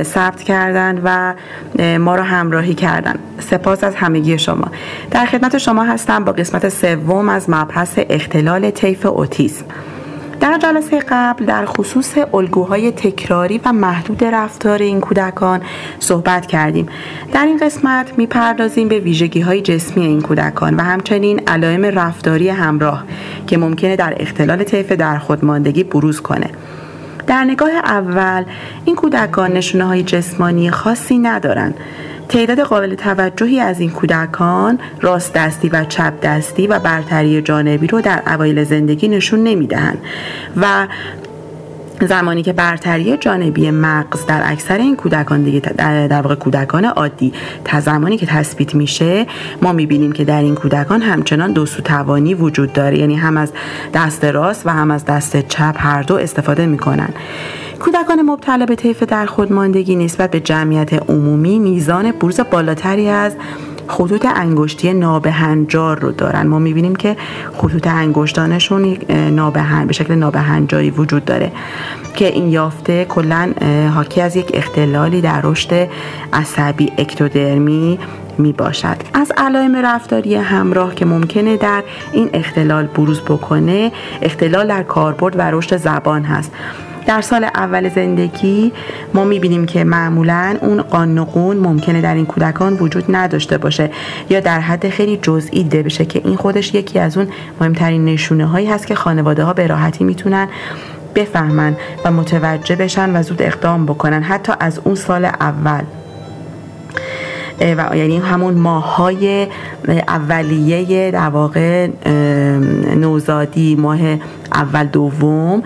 ثبت 0.02 0.42
کردن 0.42 1.00
و 1.04 1.34
ما 1.98 2.16
رو 2.16 2.22
همراهی 2.22 2.74
کردن. 2.74 3.18
سپاس 3.38 3.84
از 3.84 3.94
همگی 3.94 4.38
شما. 4.38 4.70
در 5.10 5.26
خدمت 5.26 5.58
شما 5.58 5.84
هستم 5.84 6.24
با 6.24 6.32
قسمت 6.32 6.68
سوم 6.68 7.28
از 7.28 7.50
مبحث 7.50 7.98
اختلال 7.98 8.70
طیف 8.70 9.06
اوتیسم 9.06 9.64
در 10.40 10.58
جلسه 10.58 10.98
قبل 11.08 11.44
در 11.44 11.66
خصوص 11.66 12.18
الگوهای 12.34 12.92
تکراری 12.92 13.60
و 13.64 13.72
محدود 13.72 14.24
رفتار 14.24 14.78
این 14.78 15.00
کودکان 15.00 15.60
صحبت 15.98 16.46
کردیم. 16.46 16.86
در 17.32 17.46
این 17.46 17.58
قسمت 17.58 18.18
می‌پردازیم 18.18 18.88
به 18.88 18.98
ویژگی 18.98 19.40
های 19.40 19.60
جسمی 19.60 20.06
این 20.06 20.20
کودکان 20.20 20.74
و 20.74 20.82
همچنین 20.82 21.40
علائم 21.46 21.84
رفتاری 21.84 22.48
همراه 22.48 23.04
که 23.46 23.58
ممکنه 23.58 23.96
در 23.96 24.14
اختلال 24.16 24.64
طیف 24.64 24.92
در 24.92 25.18
خودماندگی 25.18 25.84
بروز 25.84 26.20
کنه. 26.20 26.50
در 27.26 27.44
نگاه 27.44 27.70
اول 27.70 28.44
این 28.84 28.96
کودکان 28.96 29.52
نشونه 29.52 29.84
های 29.84 30.02
جسمانی 30.02 30.70
خاصی 30.70 31.18
ندارند. 31.18 31.74
تعداد 32.28 32.60
قابل 32.60 32.94
توجهی 32.94 33.60
از 33.60 33.80
این 33.80 33.90
کودکان 33.90 34.78
راست 35.00 35.34
دستی 35.34 35.68
و 35.68 35.84
چپ 35.84 36.20
دستی 36.22 36.66
و 36.66 36.78
برتری 36.78 37.42
جانبی 37.42 37.86
رو 37.86 38.00
در 38.00 38.22
اوایل 38.26 38.64
زندگی 38.64 39.08
نشون 39.08 39.42
نمی‌دهند 39.42 39.98
و 40.56 40.86
زمانی 42.06 42.42
که 42.42 42.52
برتری 42.52 43.16
جانبی 43.16 43.70
مغز 43.70 44.26
در 44.26 44.42
اکثر 44.44 44.78
این 44.78 44.96
کودکان 44.96 45.42
دیگه 45.42 45.60
در 45.60 46.22
واقع 46.22 46.34
کودکان 46.34 46.84
عادی 46.84 47.32
تا 47.64 47.80
زمانی 47.80 48.16
که 48.16 48.26
تثبیت 48.26 48.74
میشه 48.74 49.26
ما 49.62 49.72
می‌بینیم 49.72 50.12
که 50.12 50.24
در 50.24 50.42
این 50.42 50.54
کودکان 50.54 51.02
همچنان 51.02 51.52
دو 51.52 51.66
سو 51.66 51.82
توانی 51.82 52.34
وجود 52.34 52.72
داره. 52.72 52.98
یعنی 52.98 53.16
هم 53.16 53.36
از 53.36 53.52
دست 53.94 54.24
راست 54.24 54.66
و 54.66 54.70
هم 54.70 54.90
از 54.90 55.04
دست 55.04 55.48
چپ 55.48 55.74
هر 55.78 56.02
دو 56.02 56.16
استفاده 56.16 56.66
می‌کنن. 56.66 57.08
کودکان 57.80 58.22
مبتلا 58.22 58.66
به 58.66 58.76
طیف 58.76 59.02
در 59.02 59.26
خودماندگی 59.26 59.96
نسبت 59.96 60.30
به 60.30 60.40
جمعیت 60.40 60.92
عمومی 60.92 61.58
میزان 61.58 62.12
بروز 62.12 62.40
بالاتری 62.40 63.08
از 63.08 63.36
خطوط 63.90 64.26
انگشتی 64.34 64.92
نابهنجار 64.92 65.98
رو 65.98 66.12
دارن. 66.12 66.46
ما 66.46 66.58
می‌بینیم 66.58 66.96
که 66.96 67.16
خطوط 67.52 67.86
انگشتانشون 67.86 68.98
نابهن 69.10 69.86
به 69.86 69.92
شکل 69.92 70.14
نابهنجاری 70.14 70.90
وجود 70.90 71.24
داره 71.24 71.52
که 72.14 72.26
این 72.26 72.48
یافته 72.48 73.04
کلا 73.04 73.52
حاکی 73.94 74.20
از 74.20 74.36
یک 74.36 74.50
اختلالی 74.54 75.20
در 75.20 75.40
رشد 75.44 75.88
عصبی 76.32 76.92
اکتودرمی 76.98 77.98
می 78.38 78.52
باشد 78.52 78.96
از 79.14 79.32
علائم 79.36 79.76
رفتاری 79.76 80.34
همراه 80.34 80.94
که 80.94 81.04
ممکنه 81.06 81.56
در 81.56 81.82
این 82.12 82.30
اختلال 82.32 82.86
بروز 82.86 83.20
بکنه 83.20 83.92
اختلال 84.22 84.68
در 84.68 84.82
کاربرد 84.82 85.38
و 85.38 85.42
رشد 85.42 85.76
زبان 85.76 86.22
هست. 86.24 86.52
در 87.10 87.20
سال 87.20 87.44
اول 87.44 87.88
زندگی 87.88 88.72
ما 89.14 89.24
می‌بینیم 89.24 89.66
که 89.66 89.84
معمولا 89.84 90.56
اون 90.60 90.82
قانقون 90.82 91.56
ممکنه 91.56 92.00
در 92.00 92.14
این 92.14 92.26
کودکان 92.26 92.74
وجود 92.74 93.04
نداشته 93.08 93.58
باشه 93.58 93.90
یا 94.28 94.40
در 94.40 94.60
حد 94.60 94.88
خیلی 94.88 95.16
جزئی 95.16 95.62
دیده 95.62 95.82
بشه 95.82 96.04
که 96.04 96.20
این 96.24 96.36
خودش 96.36 96.74
یکی 96.74 96.98
از 96.98 97.18
اون 97.18 97.28
مهمترین 97.60 98.04
نشونه 98.04 98.46
هایی 98.46 98.66
هست 98.66 98.86
که 98.86 98.94
خانواده 98.94 99.44
ها 99.44 99.52
به 99.52 99.66
راحتی 99.66 100.04
می‌تونن 100.04 100.48
بفهمن 101.14 101.76
و 102.04 102.10
متوجه 102.10 102.76
بشن 102.76 103.16
و 103.16 103.22
زود 103.22 103.42
اقدام 103.42 103.86
بکنن 103.86 104.22
حتی 104.22 104.52
از 104.60 104.80
اون 104.84 104.94
سال 104.94 105.24
اول. 105.24 105.82
و 107.60 107.96
یعنی 107.96 108.18
همون 108.18 108.54
ماهای 108.54 109.48
اولیه 110.08 111.10
در 111.10 111.28
واقع 111.28 111.88
نوزادی 112.96 113.76
ماه 113.76 113.98
اول 114.52 114.84
دوم 114.84 115.62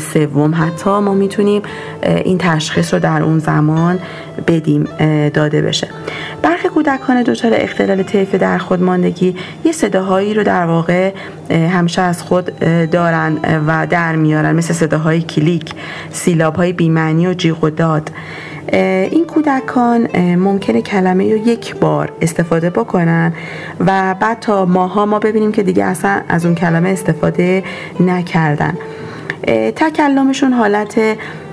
سوم 0.00 0.54
حتی 0.54 0.90
ما 0.90 1.14
می‌تونیم 1.14 1.62
این 2.24 2.38
تشخیص 2.38 2.94
رو 2.94 3.00
در 3.00 3.22
اون 3.22 3.38
زمان 3.38 3.98
بدیم 4.46 4.84
داده 5.34 5.62
بشه. 5.62 5.88
برخی 6.42 6.68
کودکان 6.68 7.22
دچار 7.22 7.52
اختلال 7.54 8.02
طیف 8.02 8.34
در 8.34 8.58
خودماندگی 8.58 9.36
یه 9.64 9.72
صداهایی 9.72 10.34
رو 10.34 10.42
در 10.44 10.66
واقع 10.66 11.12
همیشه 11.50 12.02
از 12.02 12.22
خود 12.22 12.58
دارن 12.90 13.38
و 13.66 13.86
در 13.86 14.16
میارن 14.16 14.56
مثل 14.56 14.74
صداهای 14.74 15.22
کلیک 15.22 15.72
سیلاب 16.10 16.56
های 16.56 16.72
بیمعنی 16.72 17.26
و 17.26 17.34
جیغ 17.34 17.64
و 17.64 17.70
داد. 17.70 18.10
این 18.68 19.26
کودکان 19.26 20.16
ممکنه 20.36 20.82
کلمه 20.82 21.32
رو 21.32 21.48
یک 21.48 21.76
بار 21.76 22.12
استفاده 22.20 22.70
بکنن 22.70 23.32
و 23.80 24.14
بعد 24.20 24.40
تا 24.40 24.64
ماها 24.64 25.06
ما 25.06 25.18
ببینیم 25.18 25.52
که 25.52 25.62
دیگه 25.62 25.84
اصلا 25.84 26.22
از 26.28 26.46
اون 26.46 26.54
کلمه 26.54 26.88
استفاده 26.88 27.64
نکردن. 28.00 28.78
تکلمشون 29.76 30.52
حالت 30.52 31.00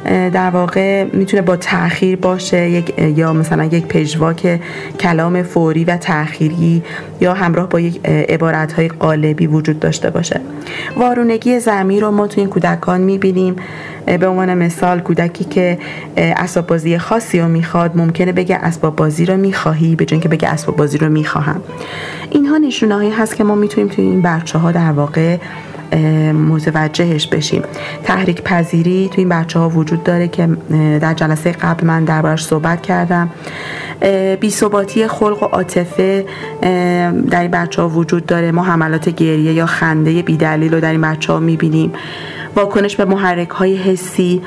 در 0.05 0.49
واقع 0.49 1.03
می‌تونه 1.03 1.41
با 1.41 1.55
تاخیر 1.55 2.15
باشه. 2.15 2.69
یک 2.69 2.93
یا 3.17 3.33
مثلا 3.33 3.63
یک 3.63 3.85
پژواک 3.85 4.59
کلام 4.99 5.43
فوری 5.43 5.83
و 5.83 5.97
تأخیری 5.97 6.83
یا 7.21 7.33
همراه 7.33 7.69
با 7.69 7.79
یک 7.79 8.05
عبارت 8.05 8.73
های 8.73 8.87
قالبی 8.87 9.47
وجود 9.47 9.79
داشته 9.79 10.09
باشه. 10.09 10.41
وارونگی 10.97 11.59
زمین 11.59 12.01
رو 12.01 12.11
ما 12.11 12.27
تو 12.27 12.41
این 12.41 12.49
کودکان 12.49 13.01
می‌بینیم. 13.01 13.55
به 14.05 14.27
عنوان 14.27 14.53
مثال 14.53 14.99
کودکی 14.99 15.43
که 15.43 15.77
اسباب 16.17 16.67
بازی 16.67 16.97
خاصی 16.97 17.39
رو 17.39 17.47
می‌خواد 17.47 17.97
ممکنه 17.97 18.31
بگه 18.31 18.55
اسباب 18.55 18.95
بازی 18.95 19.25
رو 19.25 19.37
می‌خواهی 19.37 19.95
به 19.95 20.05
که 20.05 20.29
بگه 20.29 20.49
اسباب 20.49 20.75
بازی 20.75 20.97
رو 20.97 21.09
می‌خواهم. 21.09 21.61
اینها 22.29 22.57
نشونه 22.57 23.13
هست 23.15 23.35
که 23.35 23.43
ما 23.43 23.55
می‌تونیم 23.55 23.89
توی 23.89 24.05
این 24.05 24.21
بچه 24.21 24.59
ها 24.59 24.71
در 24.71 24.91
واقع 24.91 25.37
متوجهش 26.33 27.27
بشیم. 27.27 27.61
تحریک 28.03 28.41
پذیری 28.41 29.09
توی 29.13 29.23
این 29.23 29.29
بچه 29.29 29.59
ها 29.59 29.69
وجود 29.69 30.03
داره 30.03 30.27
که 30.27 30.47
در 31.01 31.13
جلسه 31.13 31.51
قبل 31.51 31.87
من 31.87 32.03
دربارش 32.03 32.45
صحبت 32.45 32.81
کردم. 32.81 33.29
بی 34.39 34.49
ثباتی 34.49 35.07
خلق 35.07 35.43
و 35.43 35.45
عاطفه 35.45 36.25
در 37.29 37.41
این 37.41 37.51
بچه 37.51 37.81
ها 37.81 37.89
وجود 37.89 38.25
داره. 38.25 38.51
ما 38.51 38.63
حملات 38.63 39.09
گریه 39.09 39.53
یا 39.53 39.65
خنده 39.65 40.21
بیدلیل 40.21 40.73
رو 40.73 40.79
در 40.79 40.91
این 40.91 41.01
بچه 41.01 41.33
ها 41.33 41.39
می‌بینیم. 41.39 41.93
واکنش 42.55 42.95
به 42.95 43.05
محرک 43.05 43.49
های 43.49 43.75
حسی 43.75 44.41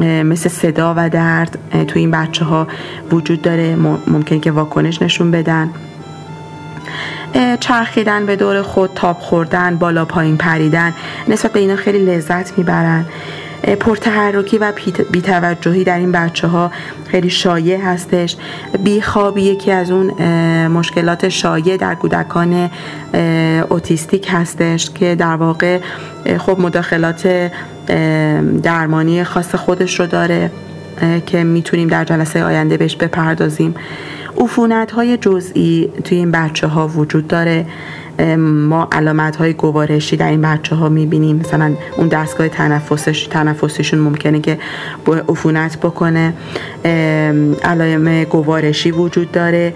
مثل 0.00 0.48
صدا 0.48 0.94
و 0.96 1.08
درد 1.08 1.58
توی 1.88 2.00
این 2.00 2.10
بچه 2.10 2.44
ها 2.44 2.66
وجود 3.12 3.42
داره. 3.42 3.76
ممکن 4.06 4.40
که 4.40 4.50
واکنش 4.50 5.02
نشون 5.02 5.30
بدن. 5.30 5.70
چرخیدن 7.60 8.26
به 8.26 8.36
دور 8.36 8.62
خود 8.62 8.90
تاب 8.94 9.18
خوردن 9.18 9.76
بالا 9.76 10.04
پایین 10.04 10.36
پریدن 10.36 10.94
نسبت 11.28 11.52
به 11.52 11.60
اینا 11.60 11.76
خیلی 11.76 11.98
لذت 11.98 12.58
می‌برن. 12.58 13.04
پرتحرکی 13.80 14.58
و 14.58 14.72
بیتوجهی 15.10 15.84
در 15.84 15.98
این 15.98 16.12
بچه 16.12 16.46
ها 16.46 16.70
خیلی 17.08 17.30
شایع 17.30 17.80
هستش. 17.80 18.36
بیخوابی 18.84 19.42
یکی 19.42 19.70
از 19.70 19.90
اون 19.90 20.06
مشکلات 20.66 21.28
شایع 21.28 21.76
در 21.76 21.94
کودکان 21.94 22.70
اوتیستیک 23.68 24.28
هستش 24.32 24.90
که 24.90 25.14
در 25.14 25.36
واقع 25.36 25.80
خب 26.38 26.60
مداخلات 26.60 27.50
درمانی 28.62 29.24
خاص 29.24 29.54
خودش 29.54 30.00
رو 30.00 30.06
داره 30.06 30.50
که 31.26 31.44
می‌تونیم 31.44 31.88
در 31.88 32.04
جلسه 32.04 32.44
آینده 32.44 32.76
بهش 32.76 32.96
بپردازیم. 32.96 33.74
عفونت 34.40 34.90
های 34.90 35.16
جزئی 35.16 35.92
توی 36.04 36.18
این 36.18 36.30
بچه 36.30 36.66
ها 36.66 36.88
وجود 36.88 37.28
داره. 37.28 37.66
ما 38.38 38.88
علامت 38.92 39.36
های 39.36 39.52
گوارشی 39.52 40.16
در 40.16 40.28
این 40.28 40.42
بچه 40.42 40.76
ها 40.76 40.88
می‌بینیم. 40.88 41.36
مثلا 41.36 41.74
اون 41.96 42.08
دستگاه 42.08 42.48
تنفسش 42.48 43.26
تنفسشون 43.26 44.00
ممکنه 44.00 44.40
که 44.40 44.58
عفونت 45.28 45.78
بکنه. 45.78 46.32
علائم 47.64 48.24
گوارشی 48.24 48.90
وجود 48.90 49.32
داره. 49.32 49.74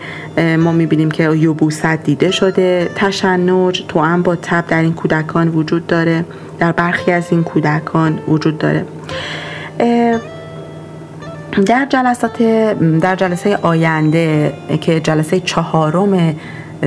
ما 0.58 0.72
می‌بینیم 0.72 1.10
که 1.10 1.30
یوبوست 1.30 1.86
دیده 1.86 2.30
شده. 2.30 2.90
تشنج 2.94 3.84
تو 3.88 4.00
هم 4.00 4.22
با 4.22 4.36
تب 4.36 4.64
در 4.68 4.82
این 4.82 4.92
کودکان 4.92 5.48
وجود 5.48 5.86
داره. 5.86 6.24
در 6.58 6.72
برخی 6.72 7.12
از 7.12 7.24
این 7.30 7.42
کودکان 7.42 8.18
وجود 8.28 8.58
داره. 8.58 8.84
در 11.52 11.86
جلسات 11.90 12.42
در 13.00 13.16
جلسه 13.16 13.56
آینده 13.62 14.54
که 14.80 15.00
جلسه 15.00 15.40
چهارم 15.40 16.34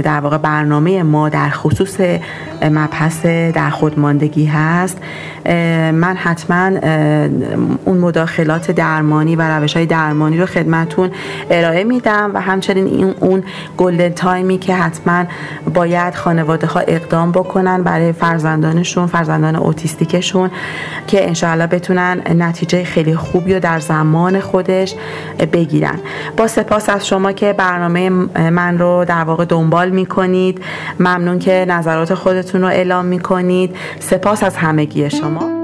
در 0.03 0.19
واقع 0.19 0.37
برنامه 0.37 1.03
ما 1.03 1.29
در 1.29 1.49
خصوص 1.49 1.97
مبحث 2.61 3.25
در 3.25 3.69
خودماندگی 3.69 4.45
هست. 4.45 4.97
من 5.93 6.15
حتما 6.15 6.71
اون 7.85 7.97
مداخلات 7.97 8.71
درمانی 8.71 9.35
و 9.35 9.41
روش 9.41 9.77
های 9.77 9.85
درمانی 9.85 10.37
رو 10.37 10.45
خدمتون 10.45 11.11
ارائه 11.49 11.83
میدم 11.83 12.31
و 12.33 12.41
همچنین 12.41 12.85
این 12.85 13.15
اون 13.19 13.43
گلدن 13.77 14.09
تایمی 14.09 14.57
که 14.57 14.75
حتما 14.75 15.25
باید 15.73 16.15
خانواده 16.15 16.67
ها 16.67 16.79
اقدام 16.79 17.31
بکنن 17.31 17.83
برای 17.83 18.11
فرزندانشون 18.11 19.07
فرزندان 19.07 19.55
اوتیستیکشون 19.55 20.51
که 21.07 21.27
انشاءالله 21.27 21.67
بتونن 21.67 22.21
نتیجه 22.29 22.83
خیلی 22.83 23.15
خوبی 23.15 23.53
رو 23.53 23.59
در 23.59 23.79
زمان 23.79 24.39
خودش 24.39 24.95
بگیرن. 25.53 25.99
با 26.37 26.47
سپاس 26.47 26.89
از 26.89 27.07
شما 27.07 27.31
که 27.31 27.53
برنامه 27.53 28.09
من 28.49 28.77
رو 28.77 29.05
در 29.05 29.23
واقع 29.23 29.45
دنبال 29.45 29.84
می‌کنید. 29.89 30.61
ممنون 30.99 31.39
که 31.39 31.65
نظرات 31.67 32.13
خودتون 32.13 32.61
رو 32.61 32.67
اعلام 32.67 33.05
می‌کنید. 33.05 33.75
سپاس 33.99 34.43
از 34.43 34.57
همگی 34.57 35.09
شما. 35.09 35.54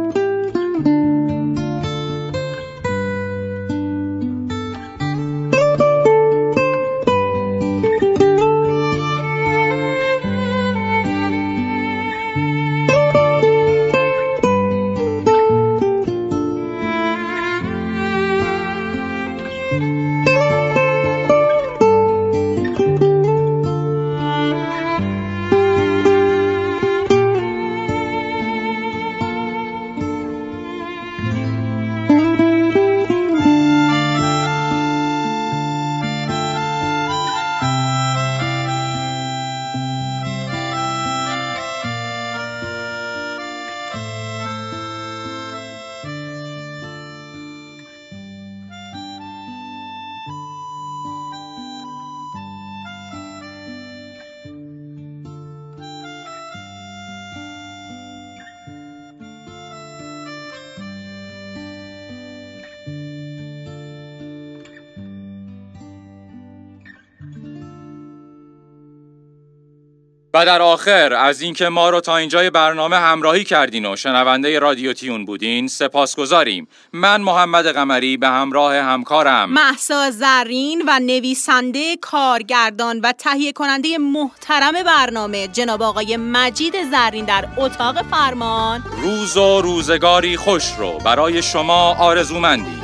و 70.41 70.45
در 70.45 70.61
آخر 70.61 71.13
از 71.13 71.41
اینکه 71.41 71.69
ما 71.69 71.89
رو 71.89 72.01
تا 72.01 72.17
اینجای 72.17 72.49
برنامه 72.49 72.97
همراهی 72.97 73.43
کردین 73.43 73.85
و 73.85 73.95
شنونده 73.95 74.59
رادیو 74.59 74.93
تیون 74.93 75.25
بودین 75.25 75.67
سپاسگزاریم. 75.67 76.67
من 76.93 77.21
محمد 77.21 77.67
قمری 77.67 78.17
به 78.17 78.27
همراه 78.27 78.75
همکارم. 78.75 79.49
محسا 79.49 80.11
زرین 80.11 80.83
و 80.87 80.99
نویسنده 80.99 81.97
کارگردان 81.97 82.99
و 82.99 83.11
تهیه 83.11 83.51
کننده 83.51 83.97
محترم 83.97 84.83
برنامه 84.85 85.47
جناب 85.47 85.81
آقای 85.81 86.17
مجید 86.17 86.73
زرین 86.91 87.25
در 87.25 87.47
اتاق 87.57 88.01
فرمان. 88.11 88.83
روز 89.01 89.37
و 89.37 89.61
روزگاری 89.61 90.37
خوش 90.37 90.63
رو 90.77 90.97
برای 91.05 91.41
شما 91.41 91.95
آرزومندی 91.99 92.81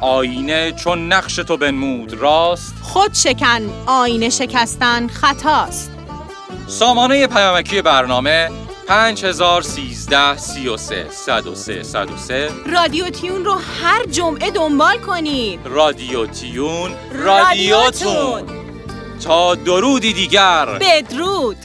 آینه 0.00 0.72
چون 0.72 1.12
نقش 1.12 1.36
تو 1.36 1.56
بنمود 1.56 2.14
راست؟ 2.14 2.74
خود 2.82 3.14
شکن 3.14 3.70
آینه 3.86 4.28
شکستن 4.28 5.08
خطاست. 5.08 5.99
سامانه 6.70 7.26
پیامکی 7.26 7.82
برنامه 7.82 8.50
5013 8.86 10.36
33 10.36 11.06
103 11.10 11.82
103 11.82 12.50
رادیو 12.66 13.08
تیون 13.08 13.44
رو 13.44 13.54
هر 13.82 14.06
جمعه 14.10 14.50
دنبال 14.50 14.98
کنید. 14.98 15.60
رادیو 15.64 16.26
تیون 16.26 16.90
رادیوتون. 17.12 18.42
تا 19.24 19.54
درودی 19.54 20.12
دیگر. 20.12 20.66
بدرود. 20.80 21.56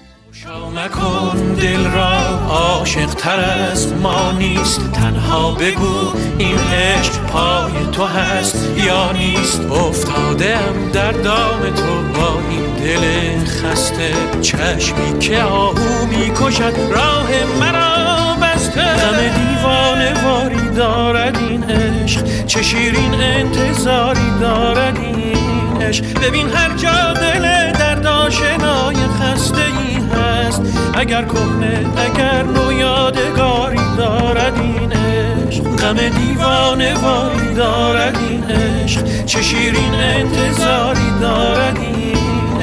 مکن 0.75 1.53
دل 1.53 1.91
را 1.91 2.17
عاشق 2.49 3.09
تر 3.13 3.39
از 3.71 3.93
ما 3.93 4.31
نیست. 4.31 4.91
تنها 4.91 5.51
بگو 5.51 6.13
این 6.37 6.57
عشق 6.57 7.25
پای 7.25 7.71
تو 7.91 8.05
هست 8.05 8.69
یا 8.77 9.11
نیست. 9.11 9.61
افتادم 9.71 10.91
در 10.93 11.11
دام 11.11 11.59
تو 11.75 12.19
با 12.19 12.39
این 12.49 12.74
دل 12.85 13.45
خسته 13.45 14.13
چشمی 14.41 15.19
که 15.19 15.41
آهو 15.41 16.05
می‌کشد 16.05 16.73
راه 16.91 17.29
مرا 17.59 18.35
بسته. 18.41 18.81
غم 18.81 19.17
دیوانه 19.17 20.23
واری 20.23 20.69
دارد 20.75 21.37
این 21.37 21.63
عشق 21.63 22.45
چه 22.45 22.61
شیرین 22.61 23.13
انتظاری 23.13 24.39
دارد 24.41 24.97
این 24.97 25.81
عشق. 25.81 26.05
ببین 26.19 26.49
هر 26.49 26.77
جا 26.77 27.13
دل 27.13 27.71
درد 27.71 28.07
آشنای 28.07 28.95
خسته 28.95 29.61
ای 29.61 29.95
هست 30.19 30.61
اگر 30.93 31.23
کهنه 31.23 31.85
اگر 31.97 32.43
نو 32.43 32.71
یادگاری 32.71 33.81
دارد 33.97 34.59
این 34.59 34.91
عشق. 34.91 35.63
غم 35.63 36.09
دیوانه 36.09 36.93
واری 36.93 37.53
دارد 37.55 38.17
این 38.29 38.43
عشق 38.43 39.25
چه 39.25 39.41
شیرین 39.41 39.93
انتظاری 39.93 41.19
دارد 41.21 41.77
این 41.77 42.05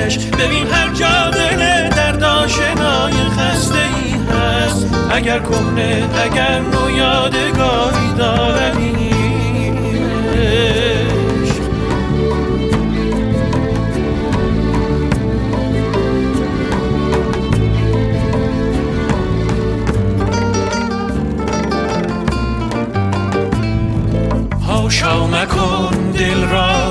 عشق 0.07 0.37
ببین 0.37 0.67
هر 0.67 0.95
جا 0.95 1.31
دل 1.31 1.89
درد 1.89 2.23
آشنای 2.23 3.13
خسته 3.13 3.79
ای 3.79 4.13
هست. 4.13 4.95
اگر 5.11 5.39
کهنه 5.39 6.09
اگر 6.25 6.61
نو 6.61 6.91
یادگاری 6.91 8.13
عشق 10.35 11.63
هاشا 24.69 25.27
مکن 25.27 26.11
دل 26.19 26.45
را 26.49 26.82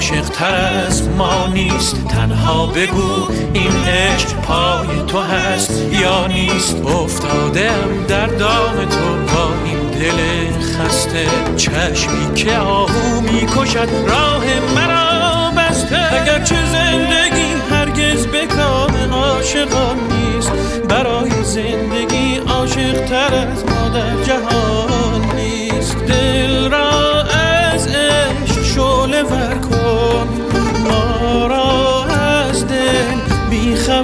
عاشق 0.00 0.28
تر 0.28 0.54
از 0.86 1.08
ما 1.08 1.46
نیست. 1.46 2.06
تنها 2.08 2.66
بگو 2.66 3.28
این 3.52 3.72
عشق 3.88 4.34
پای 4.34 4.86
تو 5.06 5.20
هست 5.20 5.82
یا 5.92 6.26
نیست. 6.26 6.76
افتادم 6.86 8.06
در 8.08 8.26
دام 8.26 8.74
تو 8.90 9.34
با 9.34 9.48
این 9.64 9.90
دل 9.90 10.18
خسته. 10.60 11.26
چشمی 11.56 12.34
که 12.34 12.56
آهو 12.56 13.20
می‌کشد 13.20 13.88
راه 14.08 14.44
مرا 14.74 15.50
بسته. 15.50 16.14
اگرچه 16.14 16.56
زندگی 16.66 17.54
هرگز 17.70 18.26
به 18.26 18.46
کام 18.46 19.12
عاشقان 19.12 19.96
نیست 19.96 20.52
برای 20.88 21.44
زندگی 21.44 22.36
عاشق 22.48 23.04
تر 23.04 23.34
از 23.34 23.64
ما 23.64 23.88
در 23.88 24.22
جهان 24.22 25.36
نیست. 25.36 25.96
دل 25.96 26.70
را 26.70 27.22
از 27.22 27.86
عشق 27.86 28.64
شعله 28.74 29.22
ور 29.22 29.79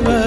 never 0.00 0.25